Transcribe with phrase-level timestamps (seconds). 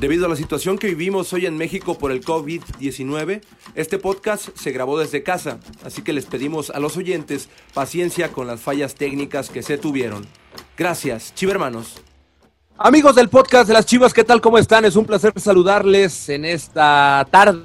[0.00, 3.42] Debido a la situación que vivimos hoy en México por el COVID-19,
[3.74, 8.46] este podcast se grabó desde casa, así que les pedimos a los oyentes paciencia con
[8.46, 10.26] las fallas técnicas que se tuvieron.
[10.74, 12.00] Gracias, chivermanos.
[12.78, 14.40] Amigos del podcast de las Chivas, ¿qué tal?
[14.40, 14.86] ¿Cómo están?
[14.86, 17.60] Es un placer saludarles en esta tarde.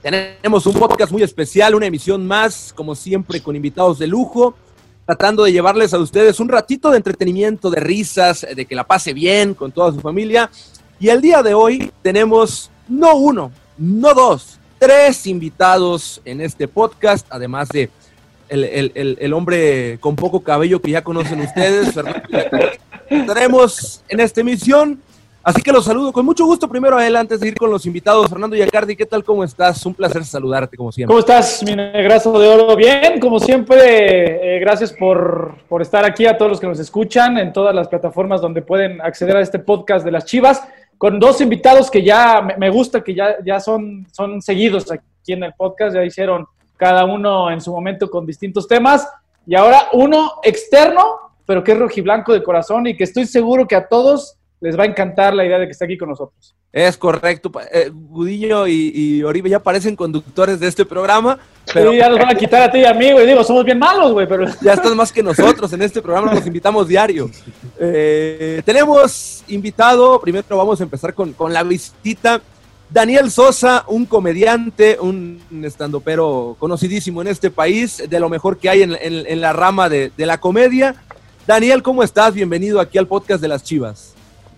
[0.00, 4.54] Tenemos un podcast muy especial, una emisión más, como siempre, con invitados de lujo
[5.06, 9.12] tratando de llevarles a ustedes un ratito de entretenimiento, de risas, de que la pase
[9.12, 10.50] bien con toda su familia.
[10.98, 17.26] Y el día de hoy tenemos no uno, no dos, tres invitados en este podcast,
[17.30, 17.90] además de
[18.48, 21.94] el, hombre con poco cabello que ya conocen ustedes.
[23.08, 25.00] Tenemos en esta emisión
[25.44, 27.84] Así que los saludo con mucho gusto primero a él antes de ir con los
[27.84, 28.30] invitados.
[28.30, 29.22] Fernando Yacardi, ¿qué tal?
[29.22, 29.84] ¿Cómo estás?
[29.84, 31.08] Un placer saludarte como siempre.
[31.08, 32.74] ¿Cómo estás, mi negrazo de oro?
[32.74, 37.52] Bien, como siempre, eh, gracias por, estar aquí a todos los que nos escuchan en
[37.52, 41.90] todas las plataformas donde pueden acceder a este podcast de las Chivas, con dos invitados
[41.90, 46.02] que ya me gusta, que ya, ya son, son seguidos aquí en el podcast, ya
[46.02, 46.46] hicieron
[46.78, 49.06] cada uno en su momento con distintos temas,
[49.46, 51.02] y ahora uno externo,
[51.44, 54.84] pero que es rojiblanco de corazón y que estoy seguro que a todos les va
[54.84, 56.54] a encantar la idea de que esté aquí con nosotros.
[56.72, 57.52] Es correcto.
[57.70, 61.38] Eh, Gudillo y, Oribe ya parecen conductores de este programa.
[61.74, 61.90] Pero...
[61.90, 63.26] Sí, ya nos van a quitar a ti y a mí, güey.
[63.26, 64.46] Digo, somos bien malos, güey, pero...
[64.62, 67.30] Ya están más que nosotros en este programa, nos invitamos diario.
[67.78, 72.40] Eh, tenemos invitado, primero vamos a empezar con, con la visita.
[72.88, 78.82] Daniel Sosa, un comediante, un estandopero conocidísimo en este país, de lo mejor que hay
[78.82, 80.94] en, en la rama de, de la comedia.
[81.46, 82.32] Daniel, ¿cómo estás?
[82.32, 84.13] Bienvenido aquí al podcast de las Chivas.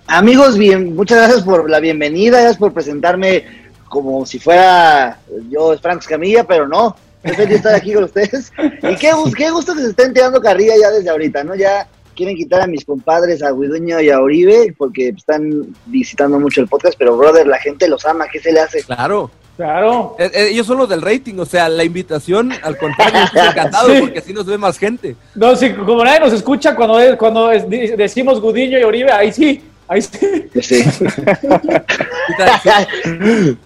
[0.09, 3.45] Amigos, bien, muchas gracias por la bienvenida, gracias por presentarme
[3.89, 5.19] como si fuera
[5.51, 8.53] yo Frank Camilla, pero no, estoy feliz estar aquí con ustedes.
[8.83, 11.57] Y qué, qué gusto que se estén tirando carrilla ya desde ahorita, ¿no?
[11.57, 16.61] Ya quieren quitar a mis compadres, a Guiduño y a Uribe, porque están visitando mucho
[16.61, 18.83] el podcast, pero brother, la gente los ama, ¿qué se le hace?
[18.85, 19.31] Claro.
[19.57, 20.17] Claro.
[20.19, 23.89] Eh, eh, ellos son los del rating, o sea, la invitación, al contrario, estoy encantado
[24.01, 25.17] porque así nos ve más gente.
[25.35, 30.03] No, sí, como nadie nos escucha cuando, cuando decimos Gudiño y Oribe, ahí sí, Ahí
[30.03, 30.49] sí.
[30.63, 30.85] sí.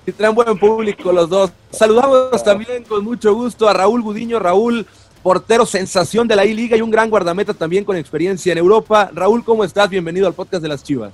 [0.07, 1.51] y, traen, buen público los dos.
[1.71, 4.39] Saludamos también con mucho gusto a Raúl Gudiño.
[4.39, 4.87] Raúl,
[5.23, 9.11] portero sensación de la I-Liga y un gran guardameta también con experiencia en Europa.
[9.15, 9.89] Raúl, ¿cómo estás?
[9.89, 11.13] Bienvenido al podcast de las Chivas.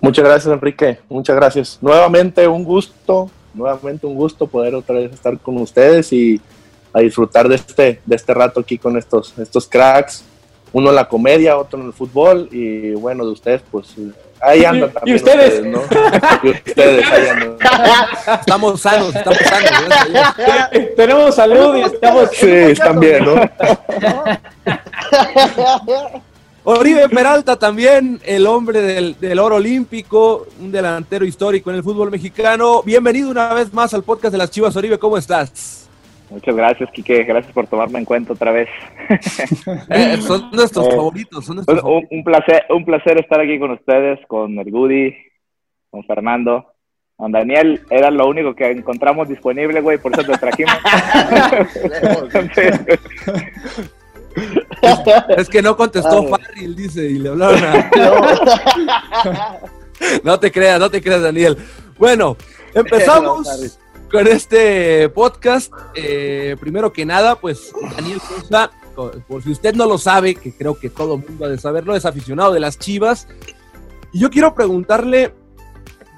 [0.00, 0.98] Muchas gracias, Enrique.
[1.10, 1.78] Muchas gracias.
[1.82, 6.40] Nuevamente un gusto, nuevamente un gusto poder otra vez estar con ustedes y
[6.94, 10.24] a disfrutar de este, de este rato aquí con estos, estos cracks
[10.76, 13.94] uno en la comedia, otro en el fútbol, y bueno, de ustedes, pues
[14.42, 15.16] ahí andan también.
[15.16, 15.64] ¿Y ustedes?
[15.64, 15.80] ¿no?
[16.42, 17.56] y ustedes ahí andan.
[18.40, 19.70] Estamos sanos, estamos sanos.
[20.94, 22.28] Tenemos salud y estamos.
[22.30, 23.36] Sí, están bien, ¿no?
[26.64, 32.10] Oribe Peralta también, el hombre del, del, oro olímpico, un delantero histórico en el fútbol
[32.10, 32.82] mexicano.
[32.82, 34.76] Bienvenido una vez más al podcast de las Chivas.
[34.76, 35.85] Oribe, ¿cómo estás?
[36.30, 37.24] Muchas gracias, Quique.
[37.24, 38.68] Gracias por tomarme en cuenta otra vez.
[39.90, 41.44] Eh, son nuestros eh, favoritos.
[41.44, 45.14] Son nuestros un, placer, un placer estar aquí con ustedes, con el Goody,
[45.90, 46.72] con Fernando.
[47.16, 50.74] Con Daniel era lo único que encontramos disponible, güey, por eso te trajimos.
[55.38, 57.90] es, que no contestó Farril, dice, y le hablaron a...
[60.24, 61.56] no te creas, no te creas, Daniel.
[61.98, 62.36] Bueno,
[62.74, 63.78] empezamos
[64.10, 65.72] con este podcast.
[65.94, 70.78] Eh, primero que nada, pues Daniel Sosa, por si usted no lo sabe, que creo
[70.78, 73.28] que todo el mundo ha de saberlo, es aficionado de las Chivas.
[74.12, 75.34] Y yo quiero preguntarle,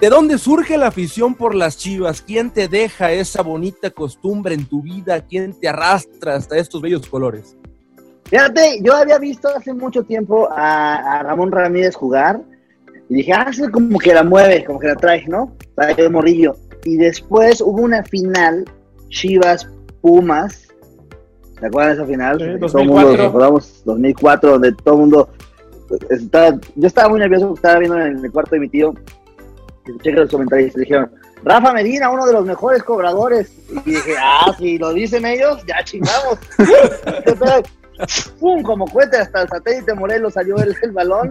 [0.00, 2.22] ¿de dónde surge la afición por las Chivas?
[2.22, 5.20] ¿Quién te deja esa bonita costumbre en tu vida?
[5.22, 7.56] ¿Quién te arrastra hasta estos bellos colores?
[8.24, 12.42] Fíjate, yo había visto hace mucho tiempo a, Ramón Ramírez jugar
[13.08, 15.56] y dije, ah, como que la mueve, como que la trae, ¿no?
[15.74, 18.64] Trae de morrillo y después hubo una final,
[19.08, 19.68] Chivas
[20.00, 20.68] Pumas.
[21.58, 22.38] ¿Se acuerdan de esa final?
[22.38, 23.60] Sí, 2004.
[23.84, 25.28] 2004, donde todo el mundo
[26.10, 28.94] estaba, yo estaba muy nervioso, estaba viendo en el cuarto de mi tío,
[29.84, 31.10] escuché que los comentarios dijeron,
[31.44, 33.52] Rafa Medina, uno de los mejores cobradores.
[33.86, 36.38] Y dije, ah, si lo dicen ellos, ya chingamos.
[38.40, 38.62] ¡Pum!
[38.62, 41.30] Como cuenta hasta el satélite Morelos salió el, el balón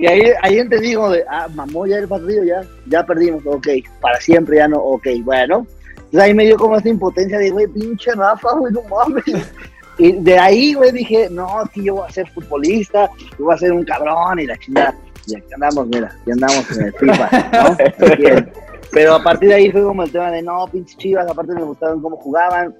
[0.00, 3.68] y ahí, ahí entendí como de, ah, mamó ya el partido, ya, ya perdimos, ok,
[4.00, 5.66] para siempre ya no, ok, bueno.
[5.94, 9.52] Entonces ahí me dio como esa impotencia de, güey, pinche Rafa, güey, no mames.
[9.98, 13.58] Y de ahí, güey, dije, no, aquí yo voy a ser futbolista, yo voy a
[13.58, 14.94] ser un cabrón y la chingada.
[15.26, 17.76] Y aquí andamos, mira, y andamos en el FIFA, ¿no?
[18.92, 21.62] Pero a partir de ahí fue como el tema de, no, pinche chivas, aparte me
[21.62, 22.74] gustaban cómo jugaban.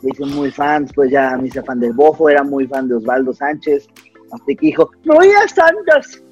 [0.00, 2.94] Me hice muy fan, pues ya me hice fan del Bofo, era muy fan de
[2.94, 3.88] Osvaldo Sánchez.
[4.46, 6.22] Que dijo, no, ya Sanders.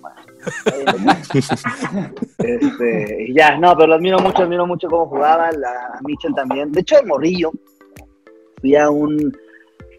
[2.38, 6.34] este, y ya, no, pero lo admiro mucho, admiro mucho cómo jugaba, la, a Mitchell
[6.34, 6.70] también.
[6.72, 7.50] De hecho, de morrillo,
[8.60, 9.36] fui a un,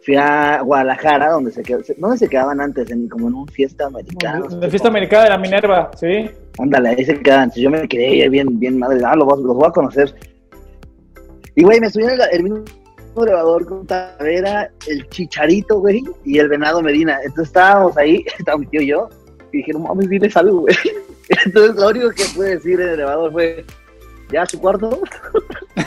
[0.04, 2.90] fui a Guadalajara, donde se, qued- ¿dónde se quedaban antes?
[2.92, 4.46] En, como en un fiesta americana.
[4.48, 6.30] De fiesta americana de la Minerva, ¿sí?
[6.60, 7.52] Ándale, ahí se quedaban.
[7.56, 9.00] Yo me quedé bien, bien madre.
[9.06, 10.14] Ah, los, los voy a conocer.
[11.56, 12.64] Y, güey, me subí en el, el mismo
[13.24, 17.18] elevador con Tavera, el Chicharito, güey, y el Venado Medina.
[17.24, 19.10] Entonces estábamos ahí, estaba mi tío y yo,
[19.52, 20.76] y dije, no mames, diles algo, güey.
[21.46, 23.66] Entonces lo único que pude decir en el elevador fue,
[24.32, 25.00] ¿ya a su cuarto?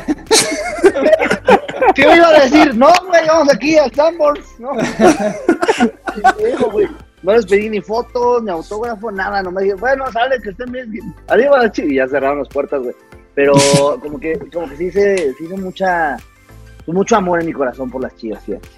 [1.95, 2.75] ¿Qué me iba a decir?
[2.75, 4.75] No, güey, vamos aquí al Sanborns, ¿no?
[4.75, 4.85] Me
[7.23, 11.15] no les pedí ni fotos, ni autógrafo, nada, nomás dije, bueno, sale, que estén bien,
[11.27, 12.95] arriba la chi-", y ya cerraron las puertas, güey.
[13.35, 13.55] Pero
[14.01, 16.17] como que, como que sí hice, sí hice mucha,
[16.93, 18.69] mucho amor en mi corazón por las chivas, fíjate.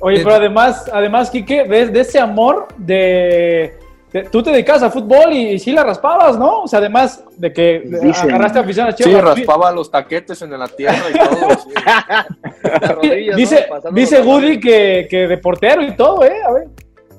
[0.00, 3.74] Oye, pero además, además, Quique, de, de ese amor de,
[4.12, 6.62] de- Tú te dedicas a fútbol y, y sí la raspabas, ¿no?
[6.62, 8.28] O sea, además de que Dicen.
[8.30, 9.24] agarraste afición a Sí, Chivas.
[9.24, 11.48] raspaba los taquetes en la tierra y todo.
[11.50, 11.70] sí.
[12.94, 13.36] Rodillas, ¿no?
[13.36, 16.36] Dice, dice Woody que, que de portero y todo, ¿eh?
[16.46, 16.68] A ver.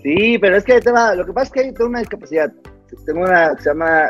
[0.04, 2.00] Sí, pero es que ahí te va, lo que pasa es que ahí tengo una
[2.00, 2.52] discapacidad.
[3.06, 4.04] Tengo una que se llama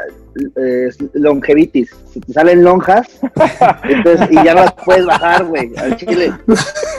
[0.55, 1.89] eh, longevitis.
[2.11, 3.07] Se te salen lonjas
[3.83, 6.33] entonces, y ya no las puedes bajar, güey, al chile.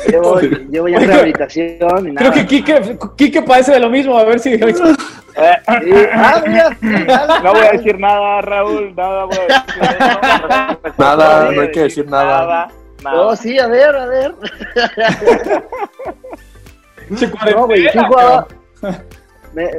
[0.07, 2.31] Llevo, llevo ya rehabilitación y nada.
[2.31, 4.19] Creo que Quique, Quique padece de lo mismo.
[4.19, 4.59] A ver si.
[5.37, 6.43] Ah.
[7.43, 9.27] No voy a decir nada, Raúl, nada.
[10.99, 12.25] No, Nada, no hay que decir nada.
[12.25, 12.69] Nada,
[13.05, 13.21] nada.
[13.21, 14.35] Oh, sí, a ver, a ver.
[17.55, 18.47] No, güey, sí jugaba.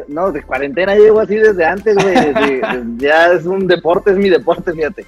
[0.07, 2.61] No, de cuarentena llevo así desde antes, güey.
[2.97, 5.05] Ya es un deporte, es mi deporte, fíjate.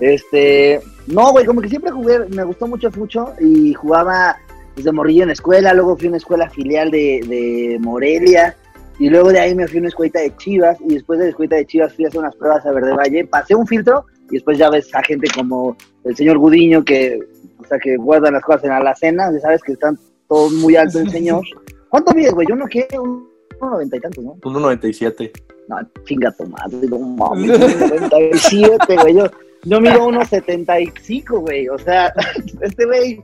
[0.00, 4.36] Este, no, güey, como que siempre jugué, me gustó mucho mucho y jugaba
[4.74, 8.56] desde morrillo en escuela, luego fui a una escuela filial de, Morelia
[8.98, 11.30] y luego de ahí me fui a una escuelita de Chivas y después de la
[11.30, 14.34] escuelita de Chivas fui a hacer unas pruebas a Verde Valle, pasé un filtro y
[14.34, 17.20] después ya ves a gente como el señor Gudiño que,
[17.58, 19.98] o sea, que guardan las cosas en la alacena, ya sabes que están
[20.28, 21.44] todos muy alto el señor.
[21.88, 22.46] ¿Cuánto mides, güey?
[22.48, 23.31] Yo no quiero
[23.62, 24.34] 1.90 y tantos, ¿no?
[24.36, 25.30] 1.97.
[25.68, 29.14] No, chinga tu madre, no mames, 1.97, güey.
[29.14, 29.26] Yo,
[29.64, 31.68] yo mido 1.75, güey.
[31.68, 32.12] O sea,
[32.60, 33.22] este güey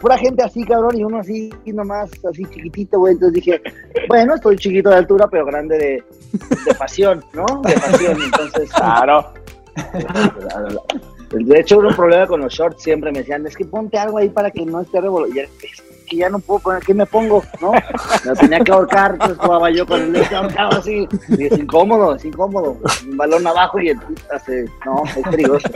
[0.00, 3.14] pura gente así, cabrón, y uno así, nomás, así chiquitito, güey.
[3.14, 3.62] Entonces dije,
[4.08, 6.04] bueno, estoy chiquito de altura, pero grande de,
[6.64, 7.62] de pasión, ¿no?
[7.62, 8.70] De pasión, entonces.
[8.72, 9.32] Claro.
[11.30, 14.28] De hecho, un problema con los shorts siempre me decían, es que ponte algo ahí
[14.28, 15.52] para que no esté revolucionado.
[16.08, 17.42] Que ya no puedo poner, ¿qué me pongo?
[17.60, 17.72] ¿No?
[17.72, 21.06] Me tenía que ahorcar, entonces jugaba yo con el leche ahorcado así.
[21.36, 22.78] Y es incómodo, es incómodo.
[23.06, 23.98] Un balón abajo y el
[24.34, 25.68] hace, no, es peligroso.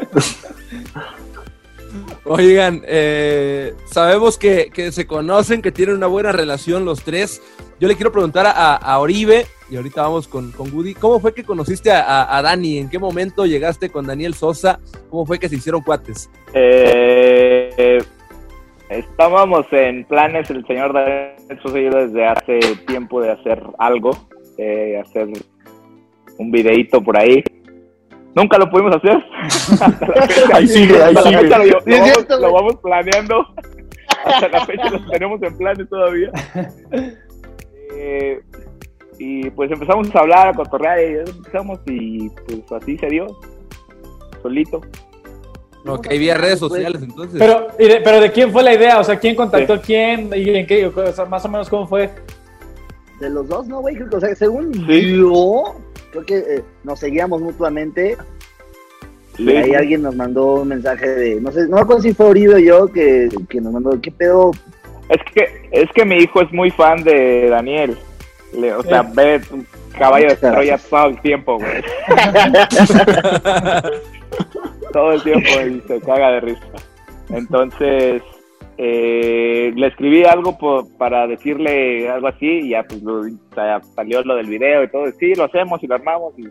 [2.25, 7.43] Oigan, eh, sabemos que, que se conocen, que tienen una buena relación los tres.
[7.81, 11.34] Yo le quiero preguntar a, a Oribe, y ahorita vamos con, con Woody, ¿cómo fue
[11.34, 12.79] que conociste a, a- a Dani?
[12.79, 14.79] ¿En qué momento llegaste con Daniel Sosa?
[15.11, 16.31] ¿Cómo fue que se hicieron cuates?
[16.55, 17.99] Eh,
[18.99, 21.32] estábamos en planes, el señor Daniel
[21.65, 24.11] yo desde hace tiempo de hacer algo,
[24.58, 25.29] eh, hacer
[26.39, 27.43] un videíto por ahí.
[28.34, 29.22] Nunca lo pudimos hacer.
[30.55, 31.43] Ahí sigue, ahí sigue.
[32.41, 33.46] lo, vamos planeando.
[34.25, 36.31] Hasta la fecha lo tenemos en planes todavía.
[37.94, 38.41] Eh,
[39.19, 43.27] y pues empezamos a hablar, a cotorrear y empezamos y pues así se dio.
[44.43, 44.81] Solito.
[45.84, 47.39] Ok, vía redes sociales, entonces.
[47.39, 49.01] Pero, y de, pero ¿de quién fue la idea?
[49.01, 50.31] O sea, ¿quién contactó a quién?
[50.34, 50.86] ¿Y en qué?
[50.86, 52.08] O sea, más o menos, ¿cómo fue?
[53.19, 53.96] De los dos, ¿no, güey?
[53.96, 55.17] Creo que, o sea, según Sí.
[55.17, 55.74] yo,
[56.12, 58.17] creo que eh, nos seguíamos mutuamente.
[59.39, 59.56] Y Sí.
[59.56, 62.55] ahí alguien nos mandó un mensaje de, no sé, no me acuerdo si fue Oribe
[62.55, 64.51] o yo, que, que nos mandó, ¿qué pedo?
[65.08, 67.96] Es que, es que mi hijo es muy fan de Daniel.
[68.56, 69.41] Le- o sea, ve
[69.98, 71.82] caballo de Troya todo el tiempo, güey.
[74.93, 76.67] todo el tiempo y se caga de risa.
[77.31, 78.22] Entonces,
[78.79, 80.56] eh, le escribí algo
[80.99, 83.22] para decirle algo así y ya pues lo-
[83.94, 85.05] salió lo del video y todo.
[85.19, 86.34] Sí, lo hacemos y lo armamos.
[86.39, 86.49] Y,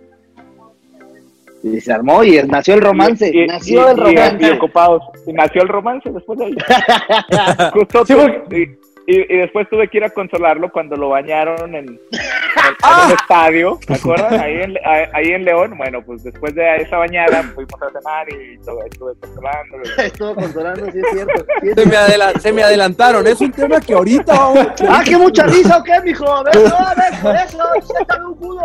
[1.63, 4.47] Y se armó y nació el romance, y- y- nació y- el y- romance.
[4.47, 5.03] y ocupados.
[5.27, 6.55] Y nació el romance después de ahí.
[7.73, 8.77] Justo Sí, porque-
[9.07, 11.99] y, después tuve que ir a consolarlo cuando lo bañaron en, en- en
[12.83, 13.05] ¡Ah!
[13.07, 14.31] un estadio, ¿te acuerdas?
[14.33, 15.75] Ahí en, ahí- ahí en León.
[15.77, 19.83] Bueno, pues después de esa bañada fuimos a cenar y todo, estuve consolándolo.
[19.97, 21.45] Estuvo consolando, sí es cierto.
[21.61, 23.25] sí es se, me adela- se me adelantaron.
[23.27, 26.31] Es un tema que ahorita vamos ¡Ah, qué mucha risa o qué, mijo!
[26.31, 27.59] A ver, no, a ver, por eso,
[27.93, 28.61] siéntame un culo.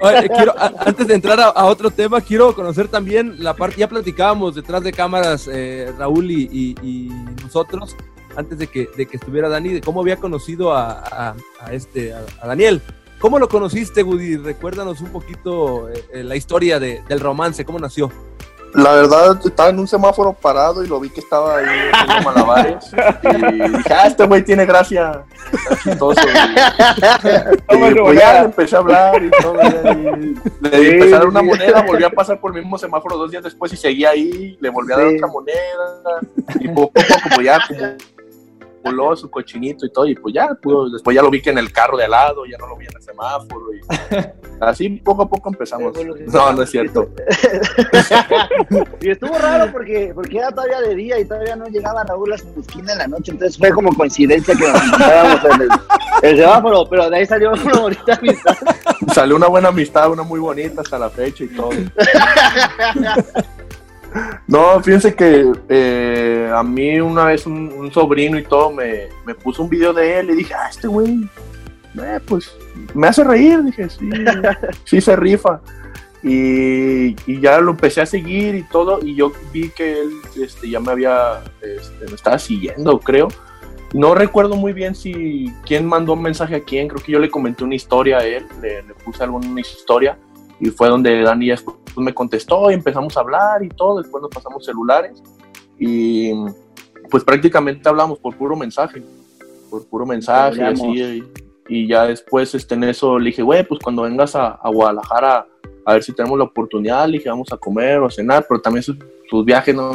[0.00, 3.76] Oye, quiero, a- antes de entrar a, a otro tema, quiero conocer también la parte,
[3.78, 7.08] ya platicábamos detrás de cámaras, eh, Raúl y, y- y
[7.42, 7.96] nosotros,
[8.36, 11.34] antes de que, de que estuviera Dani, de cómo había conocido a,
[11.72, 12.80] este, a, Daniel.
[13.18, 14.36] ¿Cómo lo conociste, Woody?
[14.36, 18.12] Recuérdanos un poquito eh, eh, la historia del romance, cómo nació.
[18.74, 22.92] La verdad, estaba en un semáforo parado y lo vi que estaba ahí haciendo malabares.
[23.22, 25.24] Y dije, ah, este güey tiene gracia.
[25.82, 26.20] Chistoso.
[27.70, 29.60] Y, y pues ya le empecé a hablar y todo.
[29.62, 33.16] Y le di empezar a dar una moneda, volví a pasar por el mismo semáforo
[33.16, 34.56] dos días después y seguía ahí.
[34.60, 36.20] Le volví a dar otra moneda.
[36.60, 37.96] Y poco a poco, como ya, como
[38.82, 40.48] puló su cochinito y todo, y pues ya,
[40.92, 42.86] después ya lo vi que en el carro de al lado, ya no lo vi
[42.86, 43.80] en el semáforo, y
[44.60, 45.92] así poco a poco empezamos.
[46.32, 47.10] No, no es cierto.
[49.00, 52.38] y estuvo raro porque, porque era todavía de día y todavía no llegaba Raúl a
[52.38, 55.68] su esquina en la noche, entonces fue como coincidencia que nos encontrábamos en
[56.22, 58.56] el, semáforo, pero de ahí salió una bonita amistad.
[59.14, 61.70] Salió una buena amistad, una muy bonita hasta la fecha y todo.
[64.46, 69.08] No, fíjense que eh, a mí una vez un, sobrino y todo me,
[69.42, 71.28] puso un video de él y dije, ah, este güey,
[72.02, 72.52] eh, pues
[72.94, 74.08] me hace reír, dije, sí,
[74.84, 75.60] sí se rifa.
[76.22, 80.10] Y, ya lo empecé a seguir y todo, y yo vi que él
[80.42, 83.28] este, ya me había, este, me estaba siguiendo, creo.
[83.94, 87.30] No recuerdo muy bien si quién mandó un mensaje a quién, creo que yo le
[87.30, 90.18] comenté una historia a él, le, le puse alguna historia
[90.60, 94.30] y fue donde Dani después me contestó y empezamos a hablar y todo, después nos
[94.30, 95.22] pasamos celulares
[95.78, 96.32] y
[97.10, 99.02] pues prácticamente hablamos por puro mensaje,
[99.70, 101.24] por puro mensaje y así,
[101.68, 105.46] y, ya después este, en eso le dije, güey, pues cuando vengas a, Guadalajara
[105.84, 108.60] a ver si tenemos la oportunidad, le dije, vamos a comer o a cenar, pero
[108.60, 108.96] también sus,
[109.44, 109.92] viajes no,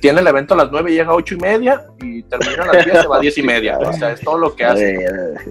[0.00, 2.84] tiene el evento a las 9, llega a 8 y media y termina a las
[2.84, 3.78] 10, se va a 10 y media.
[3.78, 4.98] O sea, es todo lo que hace.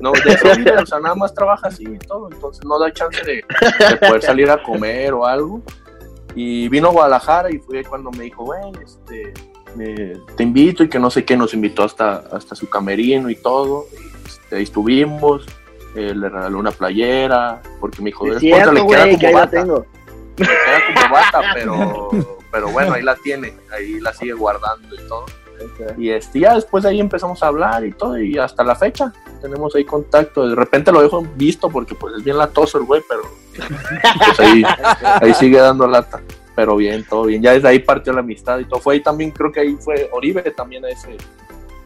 [0.02, 0.48] No, de eso
[0.82, 2.30] o sea, nada más trabaja así y todo.
[2.30, 3.46] Entonces no da chance de,
[4.00, 5.62] poder salir a comer o algo.
[6.36, 9.34] Y vino a Guadalajara y fue cuando me dijo, güey, este,
[10.36, 13.86] te invito y que no sé qué, nos invitó hasta, hasta su camerino y todo.
[13.94, 15.46] Y, este, ahí estuvimos,
[15.96, 19.66] eh, le regaló una playera, porque me dijo, después le queda como bata.
[20.36, 25.08] Le queda como bata, pero pero bueno, ahí la tiene, ahí la sigue guardando y
[25.08, 25.26] todo.
[25.98, 29.12] Y este, ya después de ahí empezamos a hablar y todo, y hasta la fecha
[29.42, 30.48] tenemos ahí contacto.
[30.48, 33.22] De repente lo dejo visto porque pues es bien latoso el güey, pero
[34.26, 34.64] pues ahí,
[35.22, 36.22] ahí sigue dando lata.
[36.56, 37.42] Pero bien, todo bien.
[37.42, 38.80] Ya desde ahí partió la amistad y todo.
[38.80, 41.16] Fue ahí también, creo que ahí fue Oribe también a ese,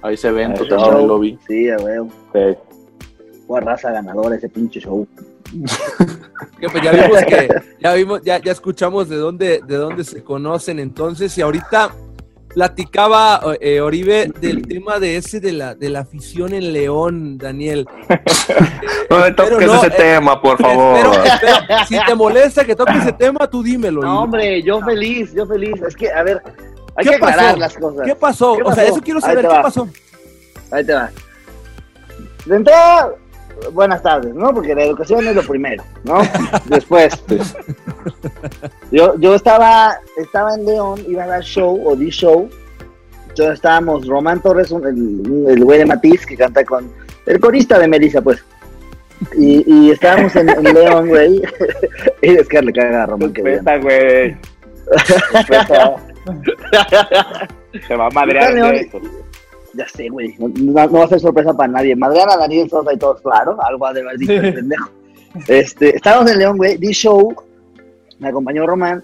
[0.01, 1.37] a ese evento, también lo vi.
[1.47, 2.01] Sí, a ver.
[2.33, 3.39] Sí.
[3.47, 5.07] Fue raza ganadora ese pinche show.
[6.71, 7.49] Pues, ya vimos que,
[7.81, 11.91] ya vimos, ya, ya escuchamos de dónde, de dónde se conocen entonces, y ahorita
[12.53, 17.87] platicaba eh, Oribe del tema de ese de la de la afición en León, Daniel.
[19.09, 20.99] no me toques ese eh, tema, por favor.
[21.87, 24.01] si te molesta que toques ese tema, tú dímelo.
[24.01, 25.81] No, hombre, yo feliz, yo feliz.
[25.81, 26.41] Es que, a ver,
[26.95, 28.05] hay que aclarar las cosas.
[28.05, 28.53] ¿Qué pasó?
[28.63, 29.87] O sea, eso quiero saber, ¿qué pasó?
[30.71, 31.11] Ahí te va.
[32.45, 33.13] De entrada,
[33.71, 34.53] buenas tardes, ¿no?
[34.53, 36.21] Porque la educación es lo primero, ¿no?
[36.65, 37.55] Después, pues,
[38.91, 42.49] yo, yo estaba, estaba en León, iba a dar show o di show.
[43.29, 46.91] Entonces estábamos Román Torres, el, güey de Matiz, que canta con
[47.25, 48.43] el corista de Melissa, pues.
[49.37, 51.41] Y, y estábamos en, León, güey.
[52.21, 54.37] y es que le caga a Román que güey.
[57.87, 58.53] Se va a madrear
[59.73, 60.35] ya sé, güey.
[60.37, 61.95] No, va a ser sorpresa para nadie.
[61.95, 63.57] Madriana, Daniel Sosa y todos, claro.
[63.63, 64.89] Algo de haber dicho el pendejo.
[65.47, 66.77] Este, estábamos en León, güey.
[66.77, 67.35] Di show.
[68.19, 69.03] Me acompañó Román.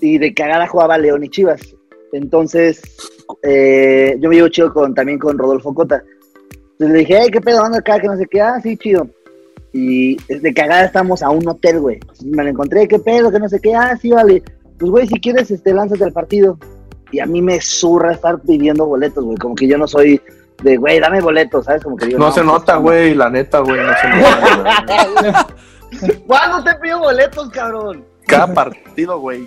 [0.00, 1.60] Y de cagada jugaba León y Chivas.
[2.12, 2.82] Entonces,
[3.42, 6.02] eh, yo me llevo chido con, también con Rodolfo Cota.
[6.72, 7.62] Entonces le dije, hey, ¿qué pedo?
[7.62, 7.98] anda acá?
[7.98, 8.40] Que no sé qué.
[8.40, 9.08] Ah, sí, chido.
[9.72, 11.98] Y de cagada estamos a un hotel, güey.
[12.24, 13.32] Me lo encontré, ¿qué pedo?
[13.32, 13.74] Que no sé qué.
[13.74, 14.42] Ah, sí, vale.
[14.78, 16.58] Pues, güey, si quieres, este, lánzate al partido
[17.14, 19.36] y a mí me surra estar pidiendo boletos, güey.
[19.36, 20.20] Como que yo no soy
[20.64, 21.84] de, güey, dame boletos, ¿sabes?
[21.84, 25.46] Como que digo, no, se pues, nota, güey, la neta, güey, no se nota.
[26.26, 28.04] ¿Cuándo te pido boletos, cabrón?
[28.26, 29.46] Cada partido, güey.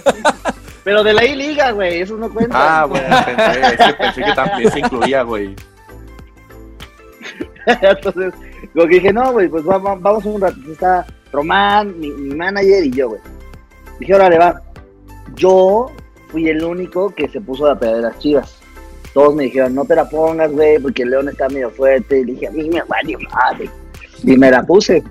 [0.84, 2.80] Pero de la I-Liga, güey, eso no cuenta.
[2.80, 5.54] Ah, güey, pensé, pensé que también se incluía, güey.
[7.80, 8.34] Entonces,
[8.74, 10.56] lo que dije, no, güey, pues vamos, vamos un rato.
[10.68, 13.20] Está Román, mi, mi manager y yo, güey.
[14.00, 14.60] Dije, órale, va.
[15.36, 15.92] Yo
[16.32, 18.58] fui el único que se puso a pegar de las chivas.
[19.12, 22.20] Todos me dijeron, no te la pongas, güey, porque el león está medio fuerte.
[22.20, 23.70] Y dije, a mí me vale madre.
[24.24, 25.04] Y me la puse.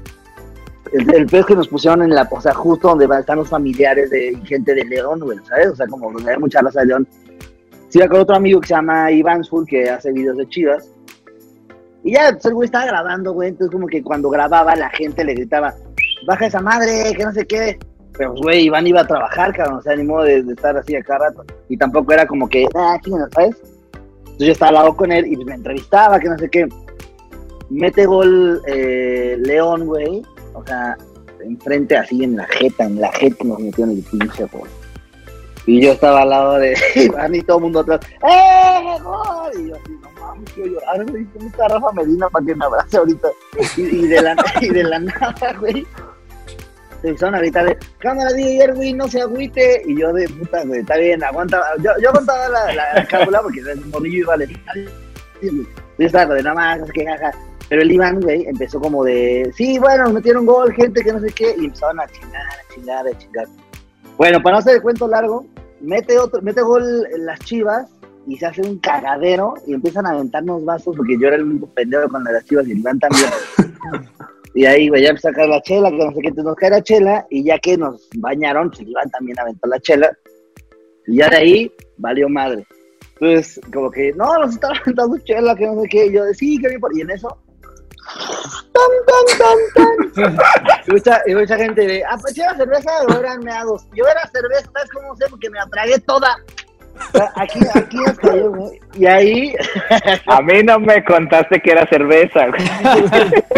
[0.91, 4.37] El, pez que nos pusieron en la, o sea, justo donde están los familiares de
[4.43, 5.67] gente de León, güey, ¿sabes?
[5.67, 7.07] O sea, como donde hay mucha raza de León.
[7.89, 10.89] Sí, con otro amigo que se llama Iván que hace videos de chivas.
[12.03, 13.49] Y ya, pues el güey estaba grabando, güey.
[13.49, 15.75] Entonces, como que cuando grababa, la gente le gritaba,
[16.25, 17.77] baja esa madre, que no sé qué.
[18.21, 21.17] Pero, güey, Iván iba a trabajar, cabrón, o sea, ni modo de, estar así acá
[21.17, 21.43] rato.
[21.69, 23.55] Y tampoco era como que, ah, ¿quién ¿sabes?
[23.95, 26.69] Entonces yo estaba al lado con él y me entrevistaba, que no sé qué.
[27.71, 30.21] Mete gol eh, León, güey.
[30.53, 30.95] O sea,
[31.43, 34.69] enfrente así en la jeta, en la jeta nos metió en el pinche gol.
[35.65, 38.01] Y yo estaba al lado de Iván y todo el mundo atrás.
[38.21, 39.51] ¡Eh, gol!
[39.59, 41.23] Y yo así, no mames, quiero llorar, güey.
[41.23, 43.29] ¿Dónde está Rafa Medina para que me abrace ahorita?
[43.77, 45.87] Y de, la, y de la nada, güey.
[47.01, 49.81] Se empezaron a gritar cámara DJ Erwin, no se agüite.
[49.87, 51.61] Y yo de puta, güey, está bien, aguanta.
[51.79, 54.47] Yo, yo contaba la, la, la cábula porque era un morrillo y vale.
[55.41, 57.31] Yo estaba de nada más, qué, jaja.
[57.69, 61.31] Pero el Iván, güey, empezó como de, sí, bueno, metieron gol, gente que no sé
[61.33, 63.47] qué, y empezaron a chingar, a chingar, a chingar.
[64.17, 65.45] Bueno, para no hacer el cuento largo,
[65.79, 67.89] mete otro, mete gol en las chivas
[68.27, 71.67] y se hace un cagadero y empiezan a aventarnos vasos porque yo era el único
[71.67, 73.29] pendejo con las chivas y el Iván también.
[74.53, 77.25] y ahí, ya a caer la chela, que no sé qué, nos cae la chela
[77.29, 80.11] y ya que nos bañaron, pues el Iván también aventó la chela
[81.07, 82.65] y ya de ahí valió madre.
[83.19, 86.33] Entonces, como que, no, nos estaba aventando chela, que no sé qué, y yo de,
[86.33, 86.81] sí, que bien.
[86.93, 87.37] Y en eso,
[88.73, 90.37] tan, tan, tan, tan.
[91.27, 93.87] Y mucha, gente de, ah, pues era cerveza o eran meados.
[93.93, 95.25] Yo era cerveza, ¿sabes cómo sé?
[95.29, 96.35] Porque me la tragué toda.
[97.35, 98.79] Aquí, aquí cayó, güey.
[98.93, 99.53] Y ahí,
[100.27, 102.61] A mí no me contaste que era cerveza, güey.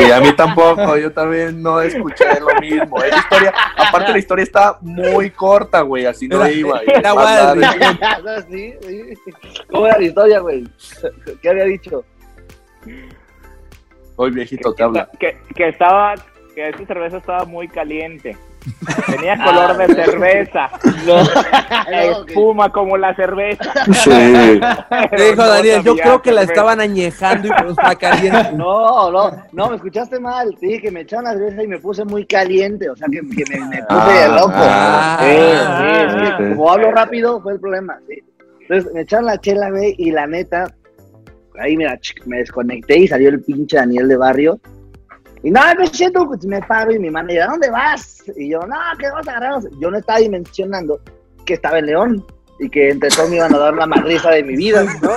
[0.07, 3.01] Y a mí tampoco, yo también no escuché lo mismo.
[3.03, 6.81] Esa historia, aparte la historia está muy corta, güey, así no Era- iba.
[6.85, 8.41] era guay, nada.
[8.49, 9.31] sí, sí.
[9.69, 10.63] ¿Cómo era la historia, güey?
[11.41, 12.03] ¿Qué había dicho?
[14.15, 15.09] Hoy viejito te habla.
[15.19, 16.13] Que, que estaba,
[16.53, 18.37] que esa cerveza estaba muy caliente.
[19.07, 20.69] Tenía color de cerveza.
[21.05, 21.21] No.
[22.27, 23.71] Espuma como la cerveza.
[23.93, 24.09] Sí.
[25.11, 26.53] Te dijo No Daniel, yo creo que la cerveza.
[26.53, 28.51] estaban añejando y por eso está caliente.
[28.53, 30.55] No, no, no, me escuchaste mal.
[30.59, 32.89] Te dije que me echaron la cerveza y me puse muy caliente.
[32.89, 34.51] O sea, que, que me, me puse Ah, loco.
[34.55, 36.31] ah, sí, sí, sí.
[36.31, 37.97] ah, Como hablo rápido, fue el problema.
[38.07, 38.23] Sí.
[38.61, 40.73] Entonces me echaron la chela, güey, y la neta,
[41.59, 44.59] ahí mira, me desconecté y salió el pinche Daniel de barrio.
[45.43, 48.23] Y no, me siento, pues, me paro y mi manager, ¿a dónde vas?
[48.37, 49.65] Y yo, no, que vamos a agarrarnos.
[49.79, 50.99] Yo no estaba dimensionando
[51.45, 52.25] que estaba en León
[52.59, 55.11] y que entre todos me iban a dar la madriza de mi vida, ¿no?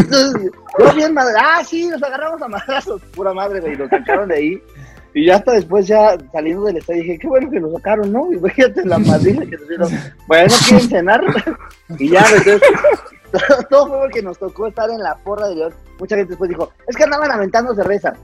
[0.00, 4.28] Entonces, yo bien madre, ah, sí, nos agarramos a madrazos, pura madre, güey, nos sacaron
[4.28, 4.62] de ahí.
[5.16, 8.32] Y ya hasta después, ya saliendo del estadio, dije, qué bueno que lo sacaron, ¿no?
[8.32, 9.90] Y fíjate la madriza que nos dieron.
[10.26, 11.24] Bueno, quieren cenar.
[11.98, 12.60] y ya, entonces,
[13.30, 15.74] todo, todo fue porque nos tocó estar en la porra de León.
[16.00, 18.14] Mucha gente después dijo, es que andaban aventando cerveza.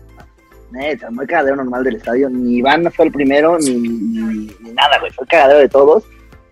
[0.71, 2.31] Neta, muy cagadero normal del estadio.
[2.31, 5.11] Ni Iván fue el primero, ni, ni, ni nada, güey.
[5.13, 6.05] Fue el cagadero de todos.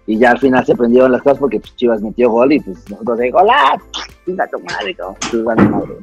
[0.06, 2.78] Y ya al final se prendieron las cosas porque pues, Chivas metió gol y pues
[2.88, 3.78] nosotros de ¡Hola!
[4.24, 4.96] ¡Chinga tu madre!
[5.44, 5.94] vale, madre.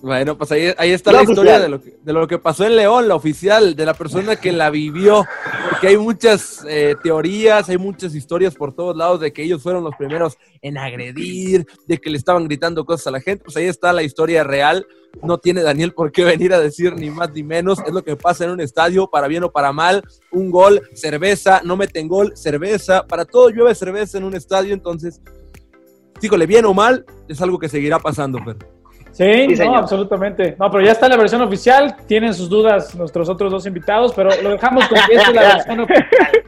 [0.00, 2.64] Bueno, pues ahí, ahí está La la historia de lo, que, de lo que pasó
[2.64, 5.26] en León, la oficial, de la persona que la vivió.
[5.70, 9.82] Porque hay muchas eh, teorías, hay muchas historias por todos lados de que ellos fueron
[9.82, 13.42] los primeros en agredir, de que le estaban gritando cosas a la gente.
[13.44, 14.86] Pues ahí está la historia real.
[15.22, 17.80] No tiene Daniel por qué venir a decir ni más ni menos.
[17.84, 20.04] Es lo que pasa en un estadio, para bien o para mal.
[20.30, 23.04] Un gol, cerveza, no meten gol, cerveza.
[23.04, 24.74] Para todo llueve cerveza en un estadio.
[24.74, 25.20] Entonces,
[26.20, 28.77] dígole, bien o mal, es algo que seguirá pasando, Fer.
[29.18, 30.54] Sí, Sí, no, absolutamente.
[30.58, 31.96] No, pero ya está la versión oficial.
[32.06, 35.42] Tienen sus dudas nuestros otros dos invitados, pero lo dejamos con que esta es la
[35.54, 36.42] versión oficial.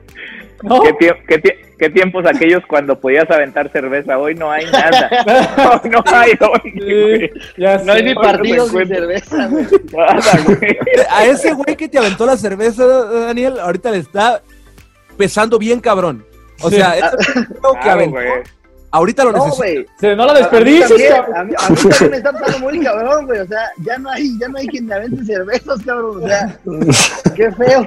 [0.63, 0.81] ¿No?
[0.83, 4.19] ¿Qué, tie- qué tie- qué tiempos aquellos cuando podías aventar cerveza?
[4.19, 5.11] Hoy no hay nada.
[5.57, 7.31] No, no hay hoy.
[7.35, 9.67] Sí, ya No hay ni partidos ni cerveza, güey.
[9.93, 10.79] Nada, güey.
[11.11, 14.43] A ese güey que te aventó la cerveza, Daniel, ahorita le está
[15.17, 16.25] pesando bien cabrón.
[16.63, 18.43] O sea, ese pendejo que Claro, aventó, güey.
[18.91, 19.67] Ahorita lo No, necesita.
[19.67, 19.87] güey.
[19.99, 21.13] Se- No la A mí también.
[21.13, 23.41] A mí, a mí también me está pasando muy cabrón, güey.
[23.41, 26.23] O sea, ya no hay, ya no hay quien me avente cervezas, cabrón.
[26.25, 26.59] O sea,
[27.35, 27.87] qué feo.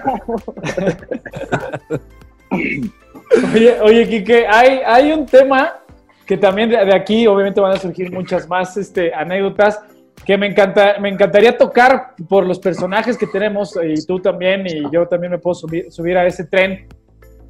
[3.53, 5.79] Oye, oye, Quique, hay, hay un tema
[6.25, 9.79] que también de, de aquí, obviamente, van a surgir muchas más este, anécdotas
[10.25, 14.83] que me, encanta, me encantaría tocar por los personajes que tenemos, y tú también, y
[14.91, 16.87] yo también me puedo subir, subir a ese tren.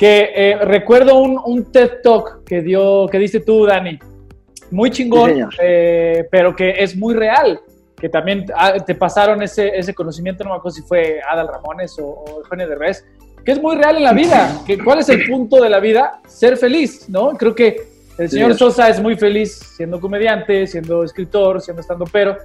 [0.04, 3.98] Que eh, recuerdo un, un TED Talk que, dio, que diste tú, Dani.
[4.70, 7.62] Muy chingón, eh, pero que es muy real.
[7.96, 11.98] Que también ah, te pasaron ese, ese conocimiento, no me acuerdo si fue Adal Ramones
[12.00, 13.06] o, o Eugenio Derbez,
[13.46, 14.62] que es muy real en la vida.
[14.68, 16.20] Que, ¿Cuál es el punto de la vida?
[16.28, 17.30] Ser feliz, ¿no?
[17.38, 17.78] Creo que
[18.18, 18.56] el señor.
[18.56, 22.36] Sosa es muy feliz siendo comediante, siendo escritor, siendo estando pero.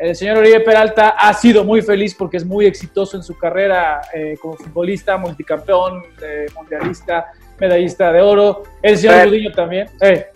[0.00, 4.00] El señor Oribe Peralta ha sido muy feliz porque es muy exitoso en su carrera
[4.14, 7.26] eh, como futbolista, multicampeón, eh, mundialista,
[7.58, 8.62] medallista de oro.
[8.80, 9.88] El señor Gudiño también.
[10.00, 10.26] Eh,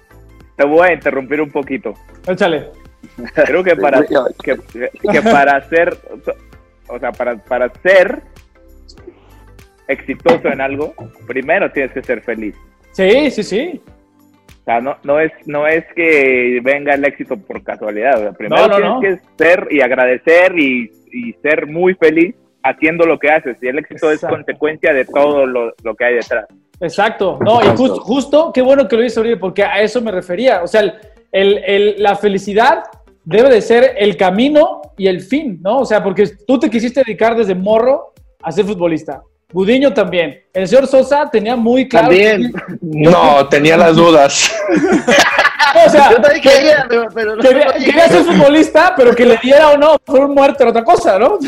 [0.54, 1.94] Te voy a interrumpir un poquito.
[2.26, 2.68] échale.
[3.34, 4.56] Creo que para que,
[5.10, 5.96] que para ser
[6.88, 8.22] o sea, para, para ser
[9.88, 10.94] exitoso en algo,
[11.26, 12.54] primero tienes que ser feliz.
[12.92, 13.80] Sí, sí, sí.
[14.64, 18.34] O sea, no, no, es, no es que venga el éxito por casualidad.
[18.34, 20.90] primero tienes que ser y agradecer y,
[21.42, 23.58] ser muy feliz haciendo lo que haces.
[23.60, 26.46] Y el éxito es consecuencia de todo lo, que hay detrás.
[26.80, 27.38] Exacto.
[27.44, 30.62] No, y justo, justo, qué bueno que lo dices, Oribe, porque a eso me refería.
[30.62, 30.94] O sea, el,
[31.30, 32.84] el, la felicidad
[33.22, 35.80] debe de ser el camino y el fin, ¿no?
[35.80, 39.22] O sea, porque tú te quisiste dedicar desde morro a ser futbolista.
[39.54, 40.42] Budiño también.
[40.52, 42.08] El señor Sosa tenía muy claro.
[42.08, 42.52] También.
[42.82, 44.52] No, tenía las dudas.
[45.86, 46.10] o sea,
[46.42, 50.70] quería, pero quería, ser futbolista, pero que le diera o no, fue un muerto era
[50.70, 51.38] otra cosa, ¿no?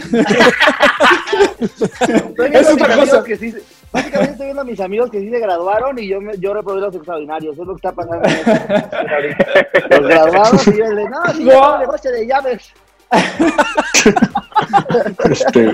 [2.52, 3.24] es otra cosa.
[3.24, 3.52] Que sí,
[3.90, 6.82] básicamente estoy viendo a mis amigos que sí se graduaron y yo, me, yo reprobé
[6.82, 7.54] los extraordinarios.
[7.54, 8.28] Eso es lo que está pasando.
[9.90, 11.78] los graduados y yo le no, si no.
[11.78, 12.72] negocio de llaves.
[15.30, 15.72] Este,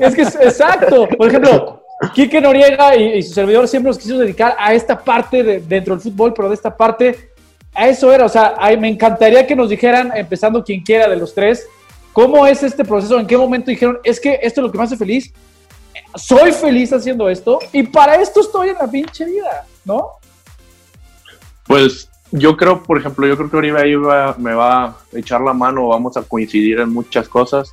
[0.00, 1.08] es que es exacto.
[1.16, 1.82] Por ejemplo,
[2.14, 6.02] Quique Noriega y, su servidor siempre nos quiso dedicar a esta parte de, dentro del
[6.02, 7.30] fútbol, pero de esta parte,
[7.74, 8.24] a eso era.
[8.24, 11.66] O sea, me encantaría que nos dijeran, empezando quien quiera de los tres,
[12.12, 14.84] cómo es este proceso, en qué momento dijeron, es que esto es lo que me
[14.84, 15.32] hace feliz,
[16.16, 20.10] soy feliz haciendo esto y para esto estoy en la pinche vida, ¿no?
[21.66, 23.96] Pues yo creo, por ejemplo, yo creo que Oribe ahí
[24.38, 27.72] me va a echar la mano, vamos a coincidir en muchas cosas.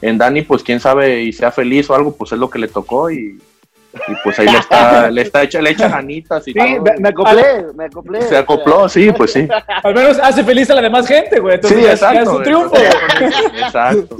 [0.00, 2.68] En Dani, pues quién sabe y sea feliz o algo, pues es lo que le
[2.68, 3.38] tocó y,
[4.24, 7.84] pues ahí le está, le está echa, le echa ganitas y sí, Me, acoplé, me
[7.84, 8.22] acoplé.
[8.22, 9.46] Se acopló, sí, pues sí.
[9.82, 11.58] Al menos hace feliz a la demás gente, güey.
[11.62, 12.22] sí, exacto.
[12.22, 12.76] Es un triunfo.
[13.58, 14.16] Exacto.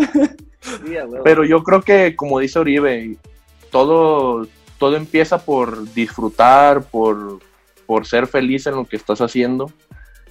[1.25, 3.17] Pero yo creo que, como dice Oribe,
[3.71, 4.47] todo,
[4.77, 7.39] todo empieza por disfrutar, por,
[7.89, 9.73] por ser feliz en lo que estás haciendo.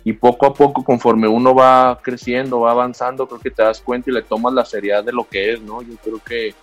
[0.04, 4.12] Y poco a poco, conforme uno va creciendo, va avanzando, creo que te das cuenta
[4.12, 5.82] y le tomas la seriedad de lo que es, ¿no?
[5.82, 6.54] Yo creo que,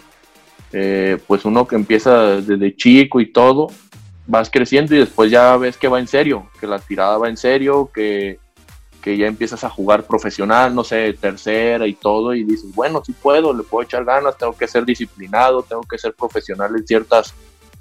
[0.72, 3.66] eh, pues uno que empieza desde chico y todo,
[4.28, 7.36] vas creciendo y después ya ves que va en serio, que la tirada va en
[7.36, 8.38] serio, que,
[9.02, 13.12] que ya empiezas a jugar profesional, no sé, tercera y todo, y dices, bueno, sí
[13.12, 17.34] puedo, le puedo echar ganas, tengo que ser disciplinado, tengo que ser profesional en ciertas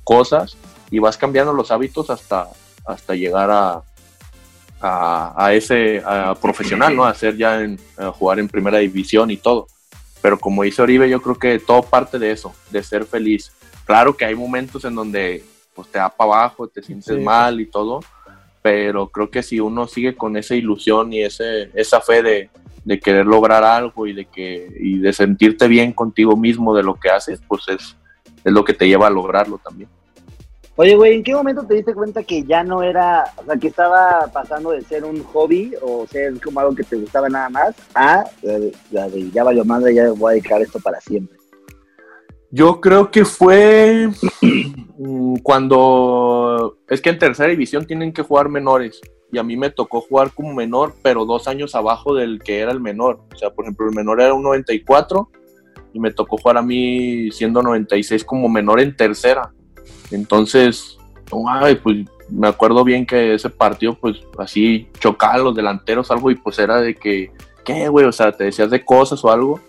[0.04, 0.58] cosas,
[0.90, 2.50] y vas cambiando los hábitos hasta,
[2.86, 3.82] hasta llegar a,
[4.82, 6.02] a, ese
[6.42, 7.06] profesional, ¿no?
[7.06, 7.80] A hacer ya en,
[8.14, 9.68] jugar en primera división y todo.
[10.22, 13.52] Pero como dice Oribe, yo creo que todo parte de eso, de ser feliz.
[13.86, 15.44] Claro que hay momentos en donde
[15.76, 18.02] pues, te da para abajo, te sientes mal y todo,
[18.62, 22.50] pero creo que si uno sigue con esa ilusión y ese, esa fe de,
[22.86, 26.96] de querer lograr algo y de, que, y de sentirte bien contigo mismo de lo
[26.96, 27.96] que haces, pues es,
[28.44, 29.90] es lo que te lleva a lograrlo también.
[30.76, 33.68] Oye, güey, ¿en qué momento te diste cuenta que ya no era, o sea, que
[33.68, 37.76] estaba pasando de ser un hobby o ser como algo que te gustaba nada más
[37.94, 38.24] a
[38.92, 41.38] la de, ya valió madre, ya voy a dedicar esto para siempre?
[42.50, 44.10] Yo creo que fue
[45.44, 49.00] cuando, es que en tercera división tienen que jugar menores
[49.32, 52.72] y a mí me tocó jugar como menor, pero dos años abajo del que era
[52.72, 53.22] el menor.
[53.34, 55.30] O sea, por ejemplo, el menor era un 94
[55.94, 59.52] y me tocó jugar a mí siendo 96 como menor en tercera.
[60.16, 60.98] Entonces,
[61.82, 66.60] pues me acuerdo bien que ese partido, pues así chocaban los delanteros, algo, y pues
[66.60, 67.32] era de que,
[67.66, 68.06] ¿qué, güey?
[68.06, 69.60] O sea, te decías de cosas o algo.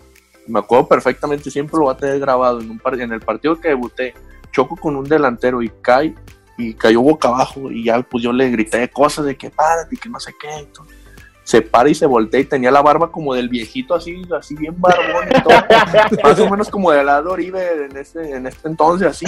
[0.46, 2.60] Me acuerdo perfectamente, siempre lo voy a tener grabado.
[2.60, 4.14] En, un en el partido que debuté,
[4.52, 6.14] choco con un delantero y cae,
[6.56, 10.08] y cayó boca abajo, y ya, pues yo le grité cosas de que párate, que
[10.08, 10.52] no sé qué.
[10.58, 10.96] Entonces,
[11.44, 14.74] se para y se voltea y tenía la barba como del viejito, así, así bien
[14.78, 15.54] barbón y todo.
[16.24, 19.26] Más o menos como de la Oribe en este, en este entonces, así.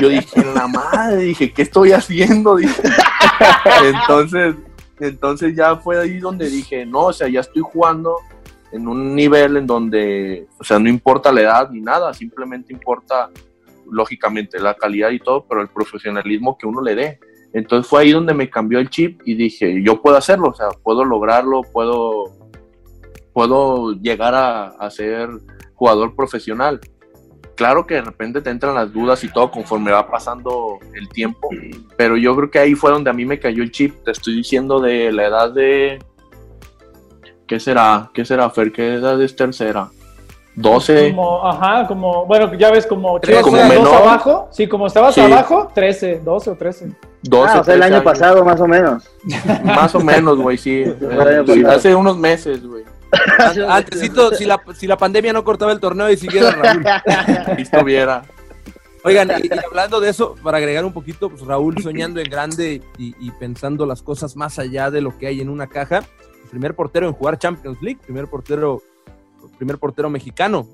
[0.00, 2.56] Yo dije, la madre, dije, ¿qué estoy haciendo?
[2.56, 2.82] Dije.
[3.82, 4.54] Entonces,
[5.00, 8.16] entonces ya fue ahí donde dije, no, o sea, ya estoy jugando
[8.70, 13.30] en un nivel en donde, o sea, no importa la edad ni nada, simplemente importa,
[13.90, 17.20] lógicamente, la calidad y todo, pero el profesionalismo que uno le dé.
[17.52, 20.68] Entonces fue ahí donde me cambió el chip y dije, yo puedo hacerlo, o sea,
[20.82, 22.24] puedo lograrlo, puedo,
[23.32, 25.30] puedo llegar a, ser
[25.74, 26.80] jugador profesional.
[27.54, 31.48] Claro que de repente te entran las dudas y todo conforme va pasando el tiempo,
[31.96, 34.04] pero yo creo que ahí fue donde a mí me cayó el chip.
[34.04, 35.98] Te estoy diciendo de la edad de...
[37.48, 38.10] ¿Qué será?
[38.12, 38.70] ¿Qué será, Fer?
[38.72, 39.90] ¿Qué edad es tercera?
[40.58, 41.10] 12.
[41.10, 43.94] Como, ajá, como, bueno, ya ves, como, 13, como menor.
[43.94, 44.48] abajo.
[44.50, 46.92] Sí, como estabas abajo, 13, 12 o 13.
[47.22, 49.08] 12, ah, o sea, el año pasado, más o menos.
[49.64, 50.84] más o menos, güey, sí.
[51.68, 52.84] hace unos meses, güey.
[53.68, 56.84] Antesito, si la, si la pandemia no cortaba el torneo y siguiera Raúl.
[57.56, 58.22] si estuviera.
[59.04, 63.14] Oigan, y, hablando de eso, para agregar un poquito, pues Raúl soñando en grande y,
[63.20, 66.02] y, pensando las cosas más allá de lo que hay en una caja.
[66.50, 68.82] Primer portero en jugar Champions League, primer portero
[69.56, 70.68] primer portero mexicano.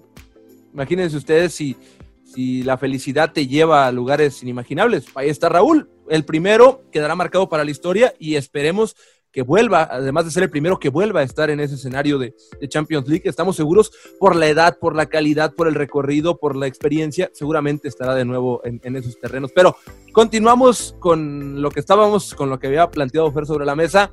[0.73, 1.77] Imagínense ustedes si,
[2.25, 5.07] si la felicidad te lleva a lugares inimaginables.
[5.15, 8.97] Ahí está Raúl, el primero quedará marcado para la historia y esperemos
[9.35, 12.35] que vuelva, además de ser el primero que vuelva a estar en ese escenario de,
[12.69, 13.29] Champions League.
[13.29, 17.89] Estamos seguros por la edad, por la calidad, por el recorrido, por la experiencia, seguramente
[17.89, 19.51] estará de nuevo en, en esos terrenos.
[19.53, 19.77] Pero
[20.13, 24.13] continuamos con lo que estábamos, con lo que había planteado Fer sobre la mesa.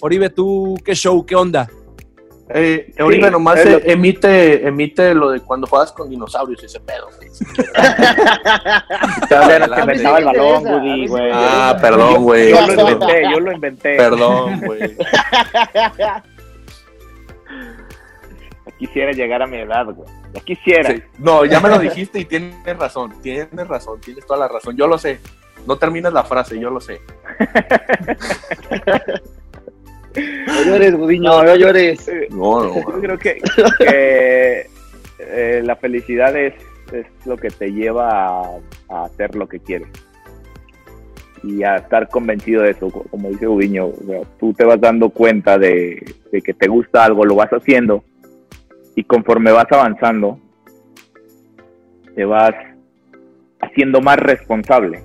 [0.00, 1.24] Oribe, tú, ¿qué show?
[1.26, 1.68] ¿Qué onda?
[2.54, 7.08] Eh, Oribe nomás emite, emite lo de cuando juegas con dinosaurios ese pedo.
[9.30, 10.64] el balón,
[11.32, 12.50] Ah, perdón, güey.
[12.50, 13.96] Yo lo inventé, yo lo inventé.
[13.96, 14.96] Perdón, güey.
[18.78, 20.08] Quisiera llegar a mi edad, güey.
[20.34, 20.94] Ya quisiera.
[21.18, 24.76] No, ya me lo dijiste y tienes razón, tienes razón, tienes toda la razón.
[24.76, 25.20] Yo lo sé.
[25.66, 27.00] No terminas la frase, yo lo sé.
[30.14, 32.10] No llores, Gudiño, no, llores.
[32.30, 32.74] No, no.
[32.74, 33.40] Yo creo que,
[35.20, 36.54] eh, la felicidad es,
[36.92, 39.88] es, lo que te lleva a, hacer lo que quieres.
[41.42, 43.90] Y a estar convencido de eso, como dice Gudiño,
[44.38, 48.04] tú te vas dando cuenta de, de que te gusta algo, lo vas haciendo,
[48.94, 50.38] y conforme vas avanzando,
[52.14, 52.54] te vas
[53.60, 55.02] haciendo más responsable.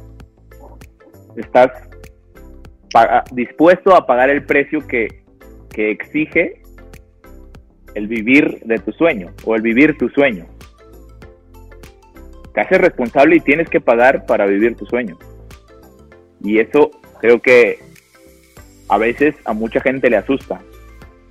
[1.35, 1.86] Estás
[3.31, 5.25] dispuesto a pagar el precio que,
[5.79, 6.63] exige
[7.93, 10.47] el vivir de tu sueño o el vivir tu sueño.
[12.55, 15.19] Te haces responsable y tienes que pagar para vivir tu sueño.
[16.43, 16.89] Y eso
[17.21, 17.77] creo que
[18.89, 20.59] a veces a mucha gente le asusta,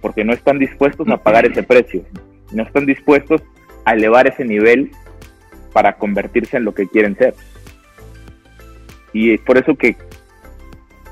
[0.00, 2.04] porque no están dispuestos a pagar ese precio,
[2.52, 3.42] no están dispuestos
[3.84, 4.92] a elevar ese nivel
[5.72, 7.34] para convertirse en lo que quieren ser.
[9.12, 9.96] Y es por eso que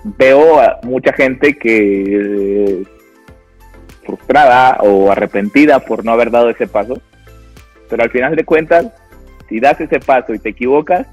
[0.05, 2.85] veo mucha gente que
[4.05, 7.01] frustrada o arrepentida por no haber dado ese paso,
[7.89, 8.87] pero al final de cuentas,
[9.49, 11.07] si das ese paso y te equivocas,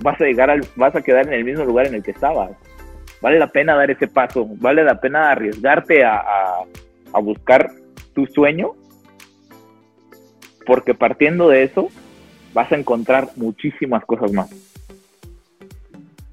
[0.00, 2.50] vas a llegar al, vas a quedar en el mismo lugar en el que estabas.
[3.22, 6.22] Vale la pena dar ese paso, vale la pena arriesgarte a,
[7.12, 7.70] a buscar
[8.14, 8.72] tu sueño,
[10.66, 11.88] porque partiendo de eso
[12.52, 14.69] vas a encontrar muchísimas cosas más.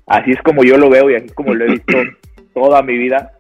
[0.08, 1.98] Así es como yo lo veo y así es como lo he visto
[2.54, 3.34] toda mi vida,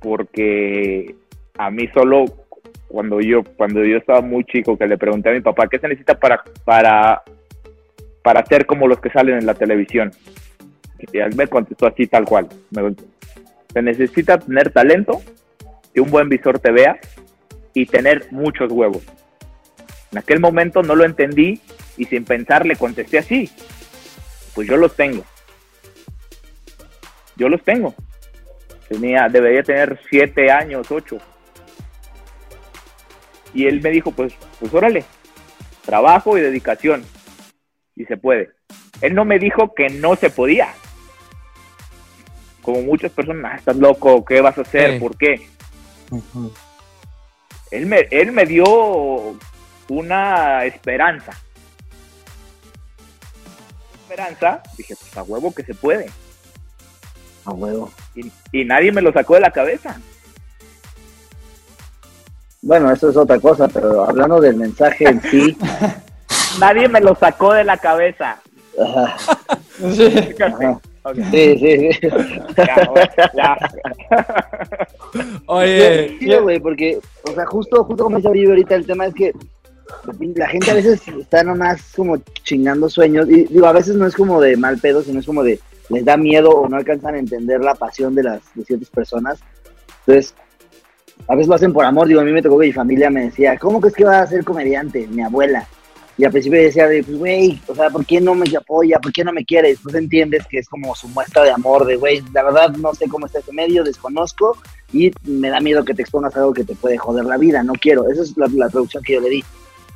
[0.00, 1.14] porque
[1.58, 2.24] a mí solo
[2.88, 5.88] cuando yo cuando yo estaba muy chico que le pregunté a mi papá qué se
[5.88, 7.22] necesita para para
[8.22, 10.12] para ser como los que salen en la televisión
[11.12, 12.48] y él me contestó así tal cual.
[13.72, 15.20] Se necesita tener talento
[15.92, 16.98] que un buen visor te vea
[17.74, 19.02] y tener muchos huevos.
[20.12, 21.60] En aquel momento no lo entendí
[21.96, 23.50] y sin pensar le contesté así.
[24.54, 25.24] Pues yo los tengo
[27.42, 27.94] yo los tengo.
[28.88, 31.18] Tenía, debería tener siete años, ocho.
[33.52, 35.04] Y él me dijo, pues, pues órale,
[35.84, 37.04] trabajo y dedicación.
[37.96, 38.50] Y se puede.
[39.00, 40.72] Él no me dijo que no se podía.
[42.62, 45.00] Como muchas personas, ah, estás loco, ¿qué vas a hacer?
[45.00, 45.48] ¿Por qué?
[47.72, 49.36] él, me, él me dio
[49.88, 51.32] una esperanza.
[54.02, 56.08] Esperanza, dije, pues a huevo que se puede.
[57.44, 57.90] A huevo.
[58.52, 59.98] Y, nadie me lo sacó de la cabeza.
[62.60, 65.56] Bueno, eso es otra cosa, pero hablando del mensaje en sí.
[66.60, 68.38] nadie me lo sacó de la cabeza.
[69.78, 70.10] Sí.
[71.32, 72.08] Sí, sí, sí.
[75.46, 76.16] Oye.
[76.20, 79.32] Sí, güey, porque, o sea, justo, justo como dice ahorita, el tema es que
[80.36, 83.28] la gente a veces está nomás como chingando sueños.
[83.28, 86.04] Y digo, a veces no es como de mal pedo, sino es como de les
[86.04, 89.40] da miedo o no alcanzan a entender la pasión de las de ciertas personas.
[90.06, 90.34] Entonces,
[91.28, 92.08] a veces lo hacen por amor.
[92.08, 94.26] Digo, a mí me tocó que mi familia me decía, ¿cómo crees que va a
[94.26, 95.06] ser comediante?
[95.08, 95.66] Mi abuela.
[96.18, 98.98] Y al principio decía, de, pues, güey, o sea, ¿por qué no me apoya?
[98.98, 99.70] ¿Por qué no me quiere?
[99.70, 103.08] Después entiendes que es como su muestra de amor, de, güey, la verdad no sé
[103.08, 104.58] cómo está ese medio, desconozco
[104.92, 107.62] y me da miedo que te expongas a algo que te puede joder la vida,
[107.62, 108.10] no quiero.
[108.10, 109.44] Esa es la, la traducción que yo le di.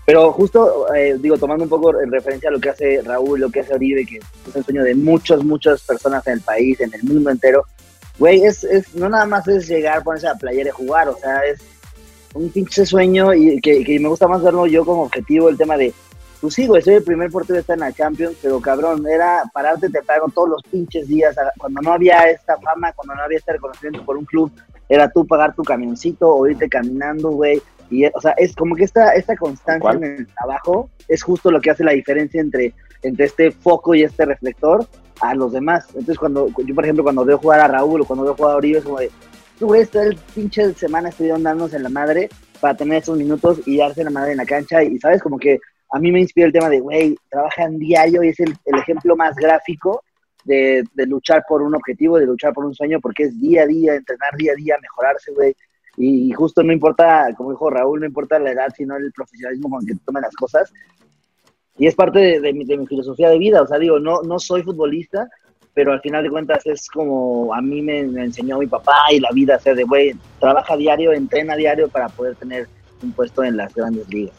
[0.06, 3.50] Pero justo, eh, digo, tomando un poco en referencia a lo que hace Raúl, lo
[3.50, 6.94] que hace Oribe, que es el sueño de muchas, muchas personas en el país, en
[6.94, 7.64] el mundo entero,
[8.16, 11.16] güey, es, es, no nada más es llegar, ponerse a la playera y jugar, o
[11.16, 11.60] sea, es
[12.34, 15.76] un pinche sueño y que, que me gusta más verlo yo como objetivo, el tema
[15.76, 15.92] de,
[16.40, 19.42] pues sí, güey, soy el primer portero de estar en la Champions, pero cabrón, era
[19.52, 23.54] pararte temprano todos los pinches días, cuando no había esta fama, cuando no había este
[23.54, 24.52] reconocimiento por un club,
[24.88, 28.84] era tú pagar tu camioncito o irte caminando, güey, y, o sea, es como que
[28.84, 33.26] esta, esta constancia en el trabajo es justo lo que hace la diferencia entre, entre
[33.26, 34.86] este foco y este reflector
[35.20, 35.86] a los demás.
[35.88, 38.56] Entonces, cuando yo, por ejemplo, cuando veo jugar a Raúl o cuando veo jugar a
[38.56, 39.10] Oribe, es como de,
[39.58, 42.28] tú, güey, toda el pinche semana estuvieron dándose en la madre
[42.60, 44.82] para tener esos minutos y darse la madre en la cancha.
[44.82, 45.22] Y, ¿sabes?
[45.22, 45.58] Como que
[45.92, 49.16] a mí me inspira el tema de, güey, trabajan diario y es el, el ejemplo
[49.16, 50.02] más gráfico
[50.44, 53.66] de, de, luchar por un objetivo, de luchar por un sueño, porque es día a
[53.66, 55.54] día, entrenar día a día, mejorarse, güey.
[55.96, 59.86] Y, justo no importa, como dijo Raúl, no importa la edad, sino el profesionalismo con
[59.86, 60.72] que tomen las cosas.
[61.78, 63.62] Y es parte de, de, mi, de, mi, filosofía de vida.
[63.62, 65.28] O sea, digo, no, no soy futbolista,
[65.74, 69.20] pero al final de cuentas es como a mí me, me enseñó mi papá y
[69.20, 72.66] la vida, hacer de, güey, trabaja diario, entrena diario para poder tener
[73.02, 74.34] un puesto en las grandes ligas.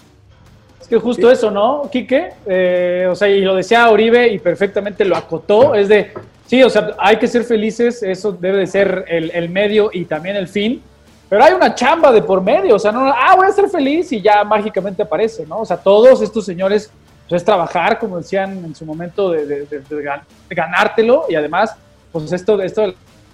[0.82, 2.30] Es que justo eso, ¿no, Quique?
[2.46, 6.12] Eh, o sea, y lo decía Oribe y perfectamente lo acotó, es de,
[6.46, 10.06] sí, o sea, hay que ser felices, eso debe de ser el, el, medio y
[10.06, 10.82] también el fin,
[11.30, 14.12] pero hay una chamba de por medio, o sea, no, ah, voy a ser feliz
[14.12, 15.60] y ya mágicamente aparece, ¿no?
[15.60, 16.90] O sea, todos estos señores,
[17.28, 21.76] pues es trabajar, como decían en su momento, de, de, de, de ganártelo y además,
[22.12, 22.94] pues esto, esto,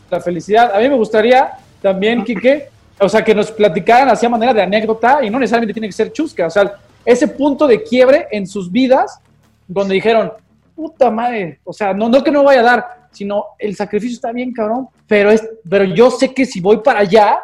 [0.09, 0.75] la felicidad.
[0.75, 1.51] A mí me gustaría
[1.81, 5.73] también, Quique, o sea, que nos platicaran así a manera de anécdota y no necesariamente
[5.73, 6.75] tiene que ser chusca, o sea,
[7.05, 9.19] ese punto de quiebre en sus vidas
[9.67, 10.31] donde dijeron,
[10.75, 14.31] puta madre, o sea, no, no que no vaya a dar, sino el sacrificio está
[14.31, 17.39] bien, cabrón, pero, es, pero yo sé que si voy para allá,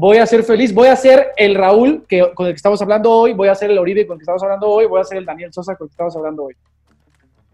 [0.00, 3.10] voy a ser feliz, voy a ser el Raúl que, con el que estamos hablando
[3.10, 5.18] hoy, voy a ser el Oribe con el que estamos hablando hoy, voy a ser
[5.18, 6.56] el Daniel Sosa con el que estamos hablando hoy.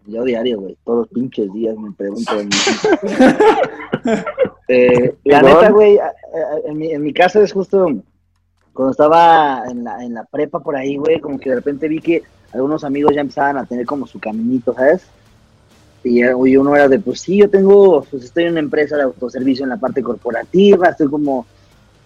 [0.05, 2.31] Yo diario, güey, todos los pinches días me pregunto.
[4.69, 5.99] eh, la neta, güey,
[6.65, 7.85] en mi, en mi caso es justo
[8.71, 11.99] cuando estaba en la, en la prepa por ahí, güey, como que de repente vi
[11.99, 15.05] que algunos amigos ya empezaban a tener como su caminito, ¿sabes?
[16.01, 19.03] Y, y uno era de, pues sí, yo tengo, pues estoy en una empresa de
[19.03, 21.45] autoservicio en la parte corporativa, estoy como,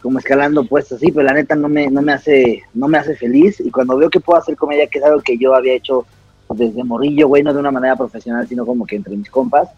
[0.01, 3.15] como escalando puestos así, pero la neta no me, no me hace, no me hace
[3.15, 3.59] feliz.
[3.59, 6.05] Y cuando veo que puedo hacer comedia, que es algo que yo había hecho
[6.49, 9.69] desde morrillo, güey, no de una manera profesional, sino como que entre mis compas,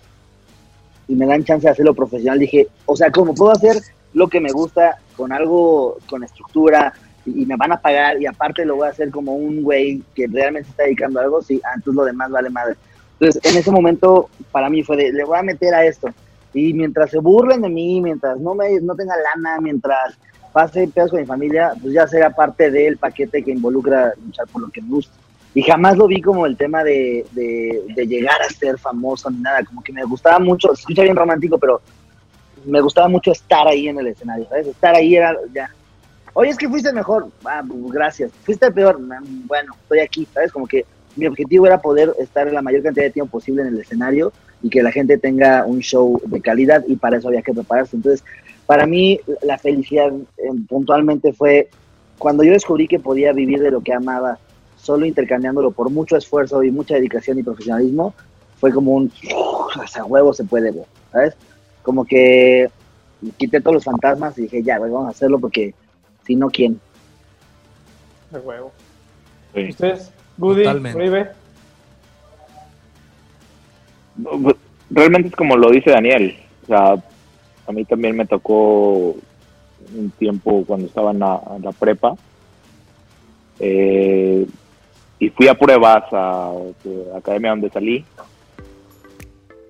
[1.08, 3.78] y me dan chance de hacerlo profesional, dije, o sea, ¿cómo puedo hacer
[4.14, 6.94] lo que me gusta con algo, con estructura,
[7.26, 10.02] y, y, me van a pagar, y aparte lo voy a hacer como un güey
[10.16, 12.76] que realmente está dedicando a algo, sí, entonces lo demás vale madre.
[13.20, 16.10] Entonces, en ese momento, para mí fue de, le voy a meter a esto.
[16.54, 20.18] Y mientras se burlen de mí, mientras no, me, no tenga lana, mientras
[20.52, 24.62] pase pedos con mi familia, pues ya será parte del paquete que involucra luchar por
[24.62, 25.14] lo que me gusta.
[25.56, 29.64] Y jamás lo vi como el tema de, de, llegar a ser famoso ni nada,
[29.64, 31.82] como que me gustaba mucho, se escucha bien romántico, pero
[32.66, 34.68] me gustaba mucho estar ahí en el escenario, ¿sabes?
[34.68, 35.70] Estar ahí era ya.
[36.34, 38.32] Oye, es que fuiste mejor, ah, gracias.
[38.44, 39.00] Fuiste el peor,
[39.46, 40.52] bueno, estoy aquí, ¿sabes?
[40.52, 40.86] Como que
[41.16, 44.70] mi objetivo era poder estar la mayor cantidad de tiempo posible en el escenario y
[44.70, 47.98] que la gente tenga un show de calidad y para eso había que prepararse.
[47.98, 48.24] Entonces,
[48.66, 51.70] para mí la felicidad eh, puntualmente fue
[52.18, 54.40] cuando yo descubrí que podía vivir de lo que amaba,
[54.78, 58.14] solo intercambiándolo por mucho esfuerzo y mucha dedicación y profesionalismo,
[58.60, 59.12] fue como un,
[59.96, 60.74] a huevo se puede,
[61.12, 61.36] ¿sabes?
[61.82, 62.70] Como que
[63.38, 65.74] quité todos los fantasmas y dije, ya, güey, vamos a hacerlo porque
[66.26, 66.80] si no, ¿quién?
[68.32, 68.72] De huevo.
[69.54, 69.68] Sí.
[69.70, 70.12] ¿Ustedes?
[70.38, 71.43] Goody, Uribe.
[74.90, 76.36] Realmente es como lo dice Daniel.
[76.64, 76.96] O sea,
[77.68, 79.16] a mí también me tocó
[79.96, 82.16] un tiempo cuando estaba en la, la prepa.
[83.60, 84.46] Eh,
[85.20, 88.04] y fui a pruebas a, a academia donde salí.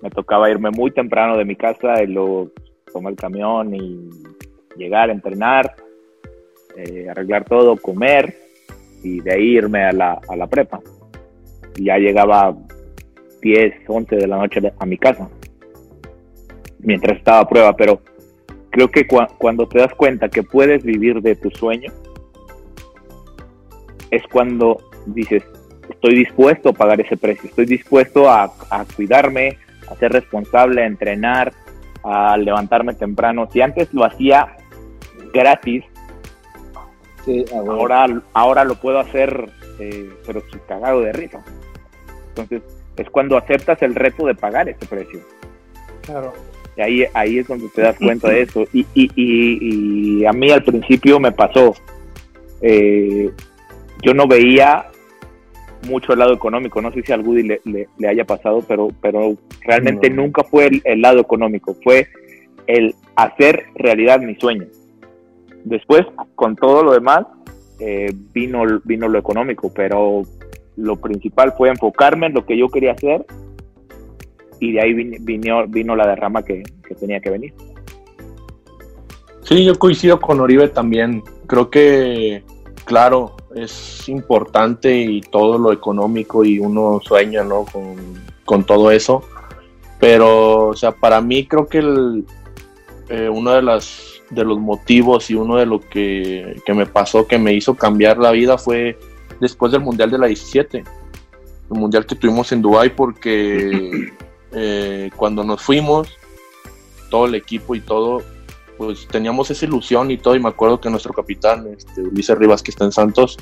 [0.02, 2.50] Me tocaba irme muy temprano de mi casa y luego
[2.92, 4.10] tomar el camión y
[4.76, 5.74] llegar a entrenar,
[6.76, 8.36] eh, arreglar todo, comer
[9.02, 10.80] y de ahí irme a la, a la prepa.
[11.76, 12.54] Y ya llegaba
[13.44, 15.28] 10, 11 de la noche a mi casa
[16.78, 18.00] mientras estaba a prueba, pero
[18.70, 21.92] creo que cu cuando te das cuenta que puedes vivir de tu sueño,
[24.10, 25.42] es cuando dices,
[25.88, 29.58] estoy dispuesto a pagar ese precio, estoy dispuesto a, a cuidarme,
[29.90, 31.52] a ser responsable, a entrenar,
[32.02, 33.48] a levantarme temprano.
[33.52, 34.56] Si antes lo hacía
[35.32, 35.84] gratis,
[37.24, 41.42] sí, ahora, ahora lo puedo hacer, eh, pero cagado de risa.
[42.28, 42.62] Entonces,
[42.96, 45.20] es cuando aceptas el reto de pagar ese precio.
[46.02, 46.32] Claro.
[46.76, 48.64] Y ahí, ahí es donde te das cuenta de eso.
[48.72, 51.74] Y, y, y, y a mí al principio me pasó.
[52.60, 53.30] Eh,
[54.02, 54.86] yo no veía
[55.88, 56.80] mucho el lado económico.
[56.80, 60.22] No sé si a Woody le, le, le, haya pasado, pero, pero realmente no.
[60.22, 61.76] nunca fue el, el, lado económico.
[61.82, 62.08] Fue
[62.66, 64.66] el hacer realidad mi sueño.
[65.64, 66.02] Después,
[66.34, 67.26] con todo lo demás,
[67.80, 70.22] eh, vino, vino lo económico, pero
[70.76, 73.24] lo principal fue enfocarme en lo que yo quería hacer
[74.60, 77.54] y de ahí vino, vino la derrama que, que, tenía que venir.
[79.42, 81.22] Sí, yo coincido con Oribe también.
[81.46, 82.42] Creo que,
[82.84, 87.66] claro, es importante y todo lo económico y uno sueña, ¿no?
[87.66, 87.96] Con,
[88.44, 89.22] con todo eso.
[90.00, 92.24] Pero, o sea, para mí creo que el,
[93.08, 97.26] eh, uno de las de los motivos y uno de lo que, que me pasó
[97.26, 98.98] que me hizo cambiar la vida fue
[99.40, 100.84] después del Mundial de la 17,
[101.70, 104.12] el Mundial que tuvimos en Dubai porque
[104.52, 106.08] eh, cuando nos fuimos,
[107.10, 108.22] todo el equipo y todo,
[108.76, 112.62] pues teníamos esa ilusión y todo, y me acuerdo que nuestro capitán, este, Ulises Rivas,
[112.62, 113.38] que está en Santos,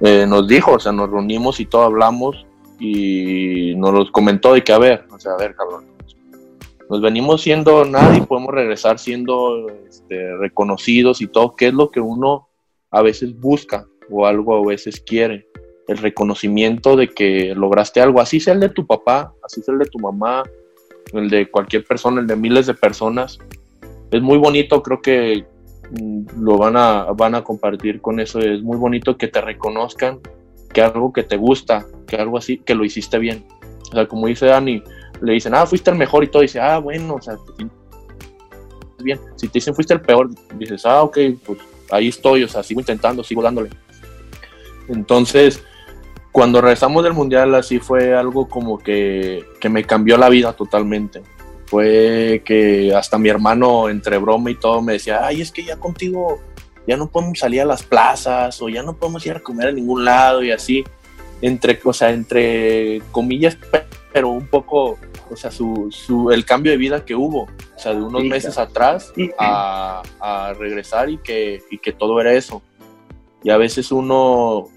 [0.00, 2.46] eh, nos dijo, o sea, nos reunimos y todo hablamos
[2.78, 5.86] y nos los comentó de que, a ver, o sea, a ver, cabrón,
[6.88, 11.90] nos venimos siendo nada y podemos regresar siendo este, reconocidos y todo, ¿qué es lo
[11.90, 12.48] que uno
[12.90, 15.46] a veces busca o algo a veces quiere?
[15.88, 19.80] El reconocimiento de que lograste algo, así sea el de tu papá, así sea el
[19.80, 20.42] de tu mamá,
[21.12, 23.38] el de cualquier persona, el de miles de personas.
[24.10, 25.44] Es muy bonito, creo que
[25.90, 30.20] mm, lo van a, van a compartir con eso, es muy bonito que te reconozcan
[30.72, 33.44] que algo que te gusta, que algo así, que lo hiciste bien.
[33.90, 34.82] O sea, como dice Dani,
[35.20, 37.36] le dicen, ah, fuiste el mejor y todo, dice, ah, bueno, o sea,
[39.02, 39.20] bien.
[39.36, 41.58] Si te dicen fuiste el peor, dices, ah, ok, pues
[41.90, 43.70] ahí estoy, o sea, sigo intentando, sigo dándole.
[44.92, 45.62] Entonces,
[46.30, 51.22] cuando regresamos del mundial, así fue algo como que, que me cambió la vida totalmente.
[51.66, 55.76] Fue que hasta mi hermano, entre broma y todo, me decía, ay, es que ya
[55.78, 56.40] contigo
[56.86, 59.72] ya no podemos salir a las plazas o ya no podemos ir a comer a
[59.72, 60.84] ningún lado y así,
[61.40, 63.56] entre, o sea, entre comillas,
[64.12, 64.98] pero un poco,
[65.30, 68.58] o sea, su, su, el cambio de vida que hubo, o sea, de unos meses
[68.58, 72.62] atrás a, a, regresar y que, y que todo era eso.
[73.44, 74.68] Y a veces uno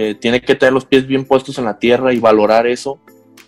[0.00, 3.00] eh, tiene que tener los pies bien puestos en la tierra y valorar eso,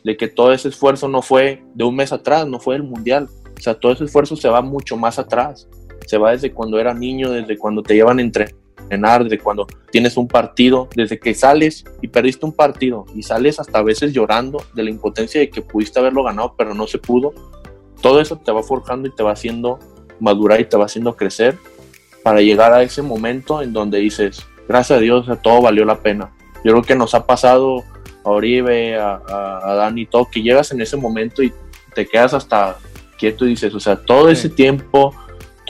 [0.02, 3.28] de que todo ese esfuerzo no fue de un mes atrás, no fue el mundial.
[3.56, 5.68] O sea, todo ese esfuerzo se va mucho más atrás.
[6.08, 10.16] Se va desde cuando era niño, desde cuando te llevan entre entrenar, desde cuando tienes
[10.16, 14.60] un partido, desde que sales y perdiste un partido y sales hasta a veces llorando
[14.74, 17.32] de la impotencia de que pudiste haberlo ganado pero no se pudo,
[18.02, 19.78] todo eso te va forjando y te va haciendo
[20.18, 21.56] madurar y te va haciendo crecer
[22.24, 26.32] para llegar a ese momento en donde dices, gracias a Dios, todo valió la pena.
[26.64, 27.84] Yo creo que nos ha pasado
[28.24, 31.52] a Oribe, a, a, a Dani, todo, que llegas en ese momento y
[31.94, 32.76] te quedas hasta
[33.18, 35.14] quieto y dices, o sea, todo ese tiempo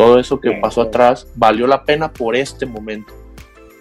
[0.01, 3.12] todo eso que pasó atrás valió la pena por este momento.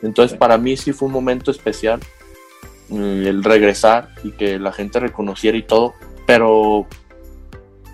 [0.04, 2.02] Entonces para mí sí fue un momento especial
[2.90, 5.94] mm, el regresar y que la gente reconociera y todo,
[6.28, 6.88] pero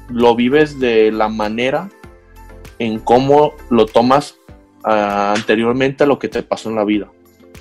[0.10, 1.92] lo vives de la manera
[2.80, 4.40] en cómo lo tomas
[4.86, 7.12] uh, anteriormente a lo que te pasó en la vida.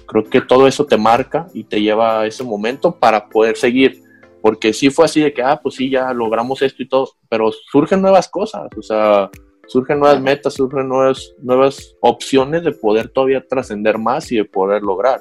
[0.07, 4.03] Creo que todo eso te marca y te lleva a ese momento para poder seguir.
[4.43, 7.51] Porque sí fue así de que, ah, pues sí, ya logramos esto y todo, pero
[7.73, 8.69] surgen nuevas cosas.
[8.77, 9.31] O sea,
[9.67, 14.83] surgen nuevas metas, surgen nuevas, nuevas opciones de poder todavía trascender más y de poder
[14.83, 15.21] lograr.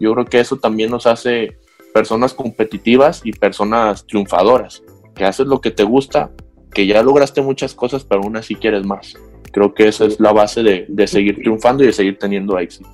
[0.00, 1.58] Yo creo que eso también nos hace
[1.92, 4.82] personas competitivas y personas triunfadoras,
[5.14, 6.30] que haces lo que te gusta,
[6.72, 9.14] que ya lograste muchas cosas, pero aún así quieres más.
[9.52, 12.88] Creo que esa es la base de, de seguir triunfando y de seguir teniendo éxito.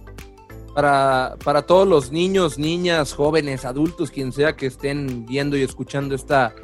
[0.81, 6.15] Para, para todos los niños, niñas, jóvenes, adultos, quien sea que estén viendo y escuchando
[6.15, 6.55] esta,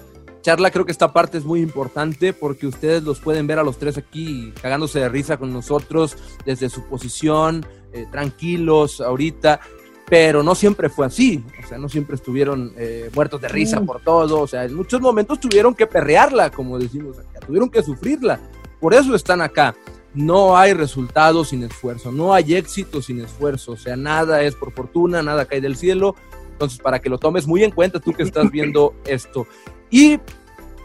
[0.40, 3.76] charla creo que esta parte es muy importante porque ustedes los pueden ver a los
[3.76, 9.60] tres aquí cagándose de risa con nosotros desde su posición, eh, tranquilos ahorita,
[10.08, 14.00] pero no siempre fue así, o sea, no siempre estuvieron eh, muertos de risa por
[14.00, 18.40] todo, o sea, en muchos momentos tuvieron que perrearla, como decimos acá, tuvieron que sufrirla,
[18.80, 19.74] por eso están acá.
[20.16, 24.72] No hay resultados sin esfuerzo, no hay éxito sin esfuerzo, o sea, nada es por
[24.72, 26.16] fortuna, nada cae del cielo,
[26.56, 29.46] entonces, para que lo tomes muy en cuenta tú que estás viendo esto.
[29.90, 30.18] Y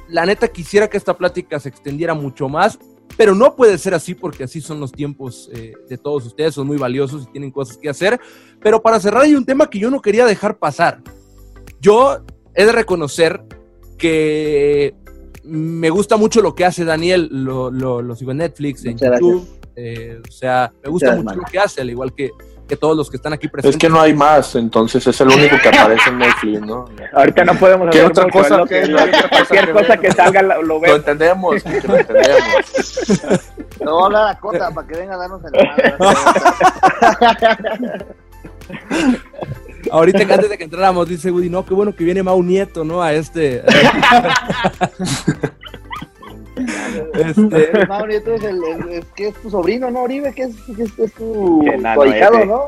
[0.09, 2.77] la neta quisiera que esta plática se extendiera mucho más,
[3.15, 6.67] pero no puede ser así porque así son los tiempos eh, de todos ustedes, son
[6.67, 8.19] muy valiosos y tienen cosas que hacer.
[8.59, 11.01] Pero para cerrar hay un tema que yo no quería dejar pasar.
[11.79, 12.19] Yo
[12.53, 13.41] he de reconocer
[13.97, 14.93] que
[15.43, 19.47] me gusta mucho lo que hace Daniel, lo, lo, lo sigo en Netflix, en YouTube,
[19.75, 22.31] eh, o sea, me gusta mucho lo que hace, al igual que,
[22.67, 23.75] que todos los que están aquí presentes.
[23.75, 26.85] Es que no hay más, entonces es el único que aparece en Netflix, ¿no?
[27.13, 28.57] Ahorita no podemos ¿Qué hacer otra mucho, cosa?
[28.57, 30.97] lo que- lo que- cualquier cosa que salga lo, lo Lo vemos.
[30.99, 33.41] entendemos, que lo entendemos.
[33.81, 35.51] No voy a hablar a Cota para que venga a darnos el
[39.91, 42.83] Ahorita que antes de que entráramos, dice Woody, no, qué bueno que viene Mau Nieto,
[42.85, 43.01] ¿no?
[43.03, 43.61] A este.
[47.13, 50.33] este Mau Nieto es, el, el- es que es tu sobrino, ¿no, Oribe?
[50.33, 51.63] Que es, que es, es tu,
[51.93, 52.45] tu ahijado.
[52.45, 52.67] ¿no?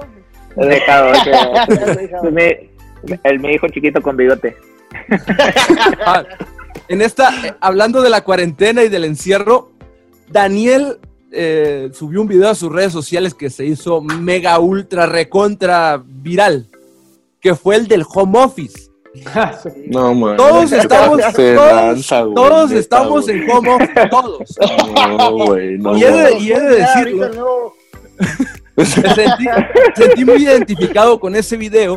[0.55, 1.11] Dejado
[2.31, 2.43] mi,
[3.23, 4.55] el, mi hijo chiquito con bigote.
[6.05, 6.23] ah,
[6.87, 9.71] en esta, hablando de la cuarentena y del encierro,
[10.29, 10.99] Daniel
[11.31, 16.67] eh, subió un video a sus redes sociales que se hizo mega ultra recontra viral,
[17.43, 18.89] que fue el del home office.
[19.89, 20.37] No, man.
[20.37, 23.41] Todos ¿Qué estamos- todos- lanza, güey, Todos neta, estamos güey.
[23.43, 24.39] en home office, todos.
[25.17, 25.95] No, güey, no.
[25.97, 27.73] Y he de- y he de decirlo.
[28.75, 29.45] Me sentí,
[29.95, 31.95] sentí muy identificado con ese video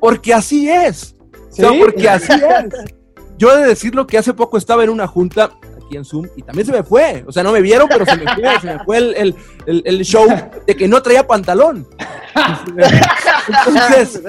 [0.00, 1.14] porque así es.
[1.50, 1.78] O sea, ¿Sí?
[1.80, 2.92] porque así es.
[3.38, 5.52] yo he de decirlo que hace poco estaba en una junta
[5.90, 7.24] aquí en Zoom y también se me fue.
[7.26, 9.34] O sea, no me vieron, pero se me fue, se me fue el, el-
[9.66, 10.26] el- el show
[10.66, 11.84] de que no traía pantalón.
[13.48, 14.22] Entonces,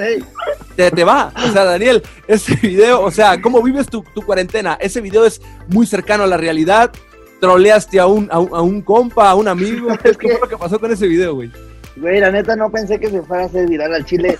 [0.76, 1.32] te, te va.
[1.48, 4.78] O sea, Daniel, ese video, o sea, ¿cómo vives tu, tu cuarentena?
[4.82, 6.92] Ese video es muy cercano a la realidad.
[7.40, 9.88] Troleaste a un, a un, a un compa, a un amigo.
[10.04, 11.52] ¿Qué fue lo que pasó con ese video, güey?
[11.98, 14.40] Güey, la neta no pensé que se fuera a hacer viral al chile.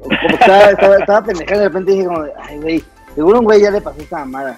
[0.00, 2.84] Como estaba, estaba, estaba de repente dije como, ay, güey,
[3.14, 4.56] seguro un güey ya le pasó esta mamada.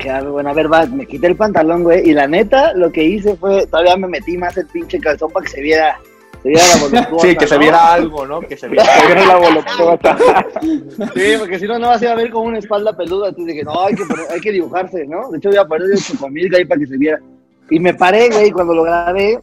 [0.00, 3.04] Claro, bueno, a ver, va, me quité el pantalón, güey, y la neta lo que
[3.04, 5.98] hice fue, todavía me metí más el pinche calzón para que se viera,
[6.42, 8.40] se viera la Sí, que se viera algo, ¿no?
[8.40, 8.84] Que se viera
[9.26, 10.16] la voluptuosa.
[11.14, 13.28] Sí, porque si no, no vas a ver como una espalda peluda.
[13.28, 15.30] Entonces dije, no, hay que, hay que dibujarse, ¿no?
[15.30, 17.20] De hecho, voy a poner el chocomilk ahí para que se viera.
[17.68, 19.38] Y me paré, güey, cuando lo grabé,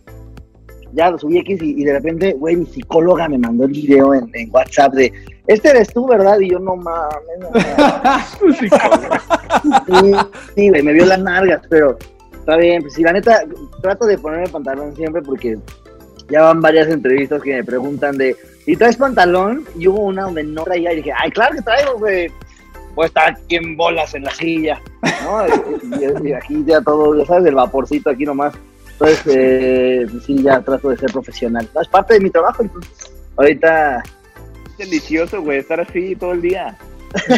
[0.93, 4.13] ya lo subí X y, y de repente, güey, mi psicóloga me mandó el video
[4.13, 5.11] en, en WhatsApp de,
[5.47, 6.39] este eres tú, ¿verdad?
[6.39, 8.61] Y yo, no mames, no mames.
[9.87, 10.11] Sí,
[10.55, 11.97] sí, güey, me vio las nalgas, pero
[12.33, 12.81] está bien.
[12.81, 13.41] Pues sí, la neta,
[13.81, 15.57] trato de ponerme pantalón siempre porque
[16.29, 18.35] ya van varias entrevistas que me preguntan de,
[18.65, 19.65] ¿y traes pantalón?
[19.77, 22.29] Y hubo una donde no traía y dije, ay, claro que traigo, güey.
[22.95, 24.81] Pues estar aquí en bolas en la silla,
[25.23, 25.45] ¿no?
[25.47, 28.55] y, y- y aquí ya todo, ya sabes, el vaporcito aquí nomás.
[28.99, 31.69] Entonces, eh, sí, ya trato de ser profesional.
[31.79, 34.03] Es parte de mi trabajo, entonces, ahorita...
[34.77, 36.77] Delicioso, güey, estar así todo el día.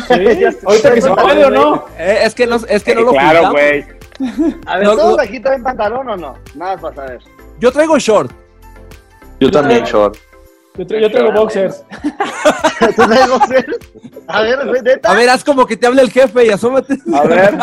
[0.08, 1.86] Sí, Ahorita que se puede o no.
[1.98, 3.86] Eh, es que no, es que no Eh, lo claro, güey.
[4.66, 5.24] A ver, No, ¿todos no.
[5.24, 6.36] aquí traen pantalón o no?
[6.56, 7.20] Nada para saber.
[7.60, 8.32] Yo traigo short.
[9.40, 10.18] Yo también, short.
[10.76, 11.84] Yo, tra- yo traigo boxers.
[12.96, 13.78] ¿Tú traes boxers?
[14.28, 15.12] A ver, neta.
[15.12, 16.98] A ver, haz como que te hable el jefe y asómate.
[17.14, 17.54] A ver,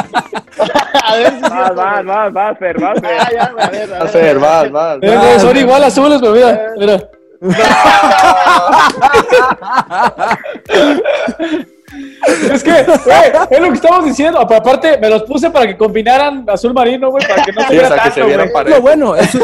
[1.04, 3.20] A ver si vas, vas, vas, vas, Fer, vas, Fer.
[3.20, 4.12] Ah, ya, a ver, a Va a ver.
[4.12, 4.98] ser, vas, vas.
[5.02, 7.08] Eh, son igual azules, pero mira, mira.
[12.52, 14.40] Es que, güey, es lo que estamos diciendo.
[14.40, 17.72] Apa- Aparte, me los puse para que combinaran azul marino, güey, para que no se
[17.72, 18.50] viera tanto, se vieran.
[18.66, 19.42] Lo bueno, es un,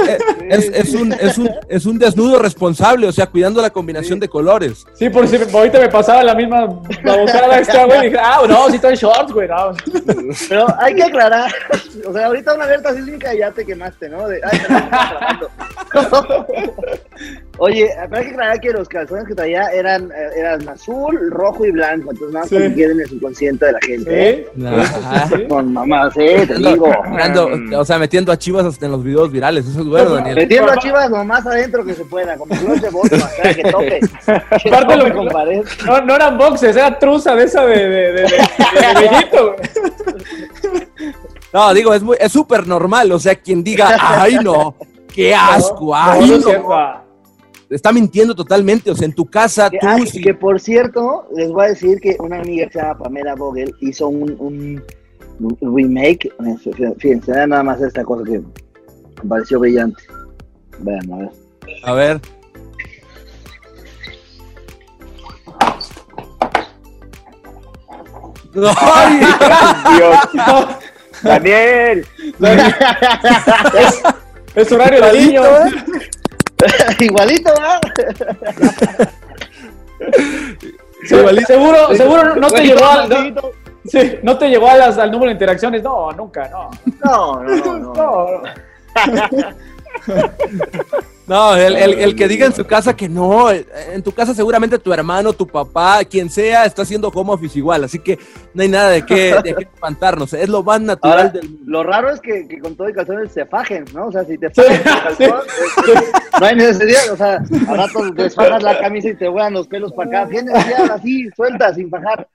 [0.48, 4.28] es, es un, es, un, es un desnudo responsable, o sea, cuidando la combinación de
[4.28, 4.84] colores.
[4.94, 6.66] Sí, por si ahorita me pasaba la misma
[7.04, 8.00] babosada esta, güey.
[8.00, 9.48] y Dije, ah, no, sí traen shorts, güey.
[9.48, 9.72] No.
[10.48, 11.52] Pero hay que aclarar.
[12.08, 14.26] O sea, ahorita una alerta sísmica y ya te quemaste, ¿no?
[14.28, 15.50] De, ay, no grabando.
[17.58, 21.64] Oye, pero hay que aclarar que los calzones que traía eran, eh, eran azul, rojo
[21.66, 22.10] y blanco.
[22.10, 22.54] Entonces, nada, Sí.
[22.54, 24.30] más que queden en el subconsciente de la gente.
[24.30, 24.48] ¿eh?
[24.56, 24.62] Sí.
[25.36, 25.46] Sí.
[25.48, 26.46] Con mamás, ¿eh?
[26.46, 26.90] Te digo.
[27.76, 29.66] O sea, metiendo a chivas hasta en los videos virales.
[29.66, 30.34] Eso es bueno, Daniel.
[30.36, 33.62] Metiendo a chivas lo más adentro que se pueda, con flores de bolsa, para que.
[33.62, 35.62] Que Aparte lo- pared.
[35.86, 38.28] No, no eran boxes, era truza de esa de, de, de, de, de.
[41.52, 43.12] No, digo, es muy, es súper normal.
[43.12, 44.74] O sea, quien diga, ay, no,
[45.14, 47.01] qué asco, No, ay, no no.
[47.74, 48.90] Está mintiendo totalmente.
[48.90, 52.00] O sea, en tu casa, Que, tú, sí- que por cierto, les voy a decir
[52.00, 54.82] que una amiga que se llama Pamela Vogel hizo un, un,
[55.40, 56.30] un remake.
[56.98, 60.02] Fíjense, nada más esta cosa que me pareció brillante.
[60.80, 61.30] Vean, a ver.
[61.84, 62.20] A ver.
[68.54, 69.20] Ay,
[69.96, 70.16] Dios.
[71.22, 72.04] Daniel,
[73.78, 74.02] Es,
[74.56, 75.42] es horario de niño.
[77.00, 77.80] Igualito, ¿verdad?
[81.04, 83.50] Se- Seguro, seguro no te todo al, no, maldito.
[83.86, 85.82] sí, no te a las- al número de interacciones.
[85.82, 86.70] No, nunca, no.
[87.04, 87.92] No, no, no.
[87.94, 88.42] no.
[91.24, 94.76] No, el, el- el que diga en su casa que no, en tu casa seguramente
[94.80, 98.18] tu hermano, tu papá, quien sea, está haciendo home office igual, así que
[98.52, 101.62] no hay nada de qué, de qué espantarnos, es lo más natural Ahora, del mundo.
[101.64, 104.06] lo raro es que, que con todo y calzones se fajen, ¿no?
[104.08, 105.40] O sea, si te Sí, fajas el calzón,
[105.94, 107.12] es- no hay necesidad.
[107.12, 107.34] O sea,
[107.68, 110.28] a rato desfajas la camisa y te vuelan los pelos para acá.
[110.28, 112.26] Tienes ya así, suelta, sin fajar.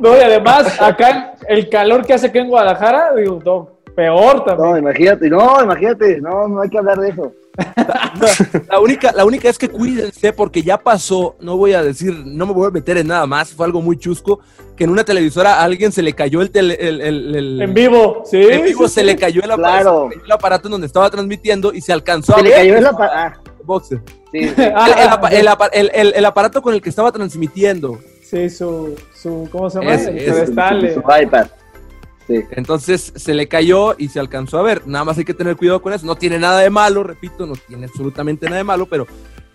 [0.00, 4.42] no, y además, acá el calor que hace que en Guadalajara, digo, no, peor No,
[4.44, 4.78] también.
[4.78, 7.32] imagínate, no, imagínate, no, no hay que hablar de eso.
[8.68, 12.46] La única, la única es que cuídense porque ya pasó, no voy a decir, no
[12.46, 14.40] me voy a meter en nada más, fue algo muy chusco,
[14.76, 17.74] que en una televisora a alguien se le cayó el, tele- el, el- el- En
[17.74, 18.38] vivo, sí.
[18.42, 19.06] en vivo sí, se sí.
[19.06, 20.08] le cayó el aparato, Claro.
[20.12, 22.72] se el aparato en donde estaba transmitiendo y se alcanzó a Se le ver cayó
[22.72, 24.00] el estaba apa- ah, boxer.
[24.32, 24.54] sí, sí.
[24.56, 27.98] El, el apa- el apa- el- el- el aparato con el que estaba transmitiendo.
[28.22, 29.94] Sí, su, su, ¿cómo se llama?
[29.94, 30.30] Ese, El ese.
[30.32, 30.94] pedestal, eh.
[30.94, 31.46] Su iPad.
[32.26, 32.40] Sí.
[32.52, 34.86] Entonces se le cayó y se alcanzó a ver.
[34.86, 36.06] Nada más hay que tener cuidado con eso.
[36.06, 39.06] No tiene nada de malo, repito, no tiene absolutamente nada de malo, pero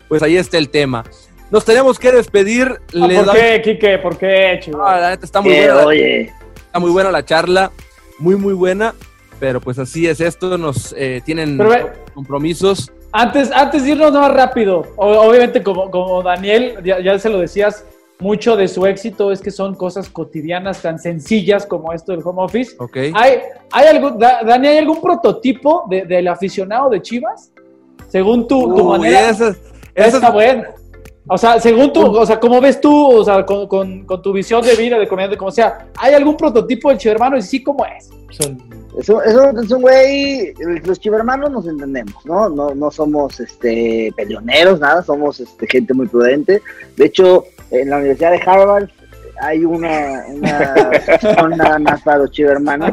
[0.08, 1.04] pues ahí está el tema.
[1.52, 2.68] Nos tenemos que despedir.
[2.94, 3.98] Ah, Le ¿Por doy- qué, Quique?
[3.98, 4.84] ¿Por qué, chivo?
[4.86, 5.74] Ah, la neta está muy buena.
[5.76, 7.72] la- oye, Está muy buena la charla,
[8.20, 8.94] muy, muy buena,
[9.40, 12.92] pero pues así es esto, nos eh, tienen Pero compromisos.
[13.12, 17.84] Antes, antes de irnos más rápido, obviamente como, como Daniel, ya, ya se lo decías,
[18.20, 22.44] mucho de su éxito es que son cosas cotidianas tan sencillas como esto del home
[22.44, 22.76] office.
[22.78, 22.98] Ok.
[23.14, 23.40] ¿Hay,
[23.72, 27.52] hay algún, Da- Dani, ¿hay algún prototipo de- del aficionado de Chivas?
[28.10, 29.30] Según tu, tu Uy, manera.
[29.30, 29.56] esa-
[29.96, 30.70] Esa está buena.
[31.28, 34.34] O sea, según tu, o sea, ¿cómo ves tú, o sea, con, con- con tu
[34.34, 37.86] visión de vida, de comediante, como sea, ¿hay algún prototipo del chivermano y sí cómo
[37.86, 38.10] es?
[38.30, 38.58] Es un,
[38.98, 40.54] es un- es un güey,
[40.86, 42.50] los chivermanos nos entendemos, ¿no?
[42.50, 46.62] No, no somos este, peleoneros, nada, somos este, gente muy prudente.
[46.98, 48.90] De hecho, en la Universidad de Harvard
[49.42, 52.92] hay una, una nada más para los chivermanos.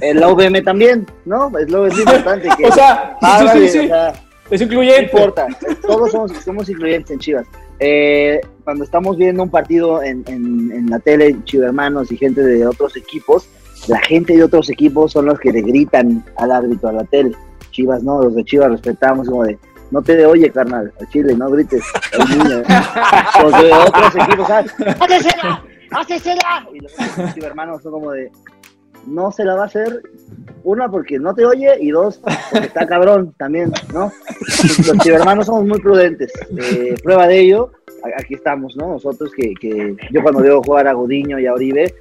[0.00, 1.56] En la UVM también, ¿no?
[1.58, 2.48] Es lo es importante.
[2.56, 4.12] Que O sea, Harvard, sí, sí, o sea,
[4.50, 5.02] es no incluyente.
[5.04, 5.46] importa,
[5.82, 7.46] todos somos, somos incluyentes en Chivas.
[7.78, 12.66] Eh, cuando estamos viendo un partido en, en, en la tele, chivermanos y gente de
[12.66, 13.48] otros equipos,
[13.88, 17.32] la gente de otros equipos son los que le gritan al árbitro a la tele.
[17.70, 19.58] Chivas no, los de Chivas respetamos como de,
[19.94, 21.84] no te oye, carnal, Chile, no grites,
[22.18, 22.62] al niño.
[23.40, 24.74] Los de otros equipos, ¿sabes?
[25.00, 25.64] ¡Hácesela!
[25.92, 26.68] ¡Hácesela!
[26.74, 26.92] Y los
[27.32, 28.32] chivermanos son como de,
[29.06, 30.02] no se la va a hacer,
[30.64, 32.20] una porque no te oye y dos
[32.50, 34.10] porque está cabrón también, ¿no?
[34.40, 36.32] Los cibermanos somos muy prudentes.
[36.58, 37.70] Eh, prueba de ello,
[38.18, 38.88] aquí estamos, ¿no?
[38.94, 41.94] Nosotros que, que yo cuando veo jugar a Godiño y a Oribe,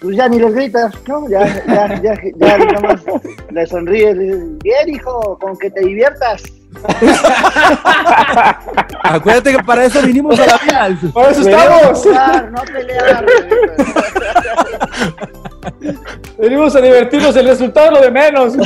[0.00, 1.28] pues ya ni les gritas, ¿no?
[1.28, 3.04] Ya, ya, ya, ya, nada más
[3.50, 6.44] le sonríes, le dices, bien hijo, con que te diviertas.
[9.02, 10.90] Acuérdate que para eso vinimos a la vida.
[11.12, 12.02] Por eso estamos.
[12.02, 13.26] jugar, no pelear.
[16.38, 18.54] Venimos a divertirnos, el resultado es lo de menos.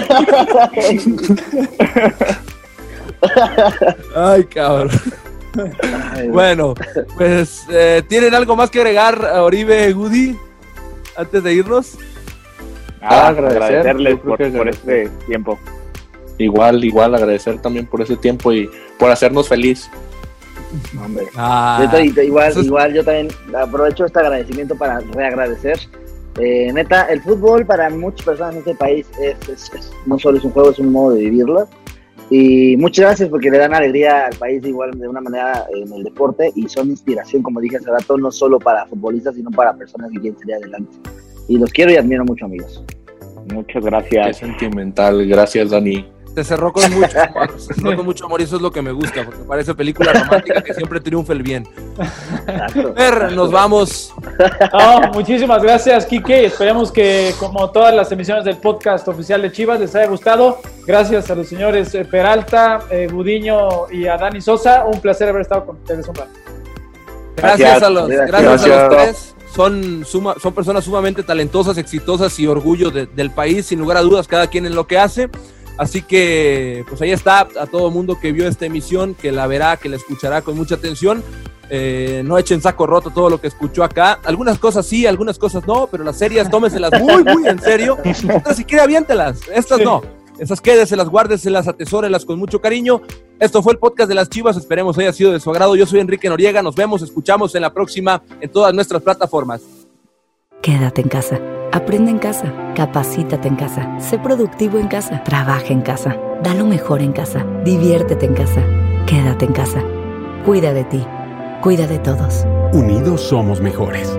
[4.17, 4.91] Ay, cabrón.
[6.31, 6.75] Bueno,
[7.17, 10.37] pues, eh, ¿tienen algo más que agregar a Oribe Goody
[11.17, 11.99] antes de irnos?
[13.01, 15.59] Nada, agradecer, agradecerles por, este tiempo.
[16.39, 18.69] Igual, igual agradecer también por ese tiempo y
[18.99, 19.89] por hacernos feliz.
[21.05, 21.27] Hombre.
[21.37, 23.29] Ah, Yo igual, igual yo también
[23.59, 25.79] aprovecho este agradecimiento para reagradecer.
[26.41, 30.39] Eh, neta, el fútbol para muchas personas en este país es, es- es- no solo
[30.39, 31.69] es un juego, es un modo de vivirlo.
[32.31, 36.03] Y muchas gracias porque le dan alegría al país igual de una manera en el
[36.05, 40.11] deporte y son inspiración, como dije hace rato, no solo para futbolistas, sino para personas
[40.11, 40.97] que quieren salir adelante.
[41.49, 42.83] Y los quiero y admiro mucho, amigos.
[43.53, 44.39] Muchas Qué gracias.
[44.39, 45.27] sentimental.
[45.29, 46.09] Gracias, Dani.
[46.35, 47.61] Se cerró con mucho amor.
[47.61, 50.13] Se cerró con mucho amor y eso es lo que me gusta, porque parece película
[50.13, 51.67] romántica que siempre triunfa el bien.
[52.97, 54.15] Fer, nos vamos.
[54.73, 56.47] No, muchísimas gracias, Kike.
[56.47, 60.59] Esperemos que, como todas las emisiones del podcast oficial de Chivas, les haya gustado.
[60.87, 64.85] Gracias a los señores eh, Peralta, eh, Budiño y a Dani Sosa.
[64.85, 66.31] Un placer haber estado con ustedes un rato.
[67.37, 67.83] Gracias, Gracias.
[67.83, 68.31] a los, Gracias.
[68.43, 69.35] gracias a los tres.
[69.55, 74.01] Son, suma- son personas sumamente talentosas, exitosas y orgullo de- del país, sin lugar a
[74.01, 75.29] dudas, cada quien en lo que hace.
[75.79, 79.77] Así que, pues ahí está, a todo mundo que vio esta emisión, que la verá,
[79.77, 81.23] que la escuchará con mucha atención.
[81.71, 84.19] Eh, no echen saco roto todo lo que escuchó acá.
[84.25, 87.97] Algunas cosas sí, algunas cosas no, pero las serias tómenselas muy, muy en serio.
[88.37, 89.85] Otras si quiere aviéntelas, estas Sí.
[89.85, 90.03] no.
[90.39, 93.03] Esas quédeselas, guárdeselas, atesórelas con mucho cariño.
[93.39, 95.77] Esto fue el podcast de las Chivas, esperemos haya sido de su agrado.
[95.77, 99.63] Yo soy Enrique Noriega, nos vemos, escuchamos en la próxima en todas nuestras plataformas.
[100.61, 101.41] Quédate en casa.
[101.73, 102.53] Aprende en casa.
[102.75, 103.99] Capacítate en casa.
[103.99, 105.23] Sé productivo en casa.
[105.25, 106.17] Trabaja en casa.
[106.43, 107.47] Da lo mejor en casa.
[107.65, 108.63] Diviértete en casa.
[109.07, 109.83] Quédate en casa.
[110.45, 111.05] Cuida de ti.
[111.63, 112.47] Cuida de todos.
[112.73, 114.19] Unidos somos mejores.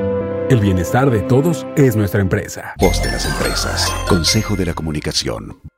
[0.50, 2.74] El bienestar de todos es nuestra empresa.
[2.80, 3.92] Voz de las empresas.
[4.08, 5.73] Consejo de la Comunicación.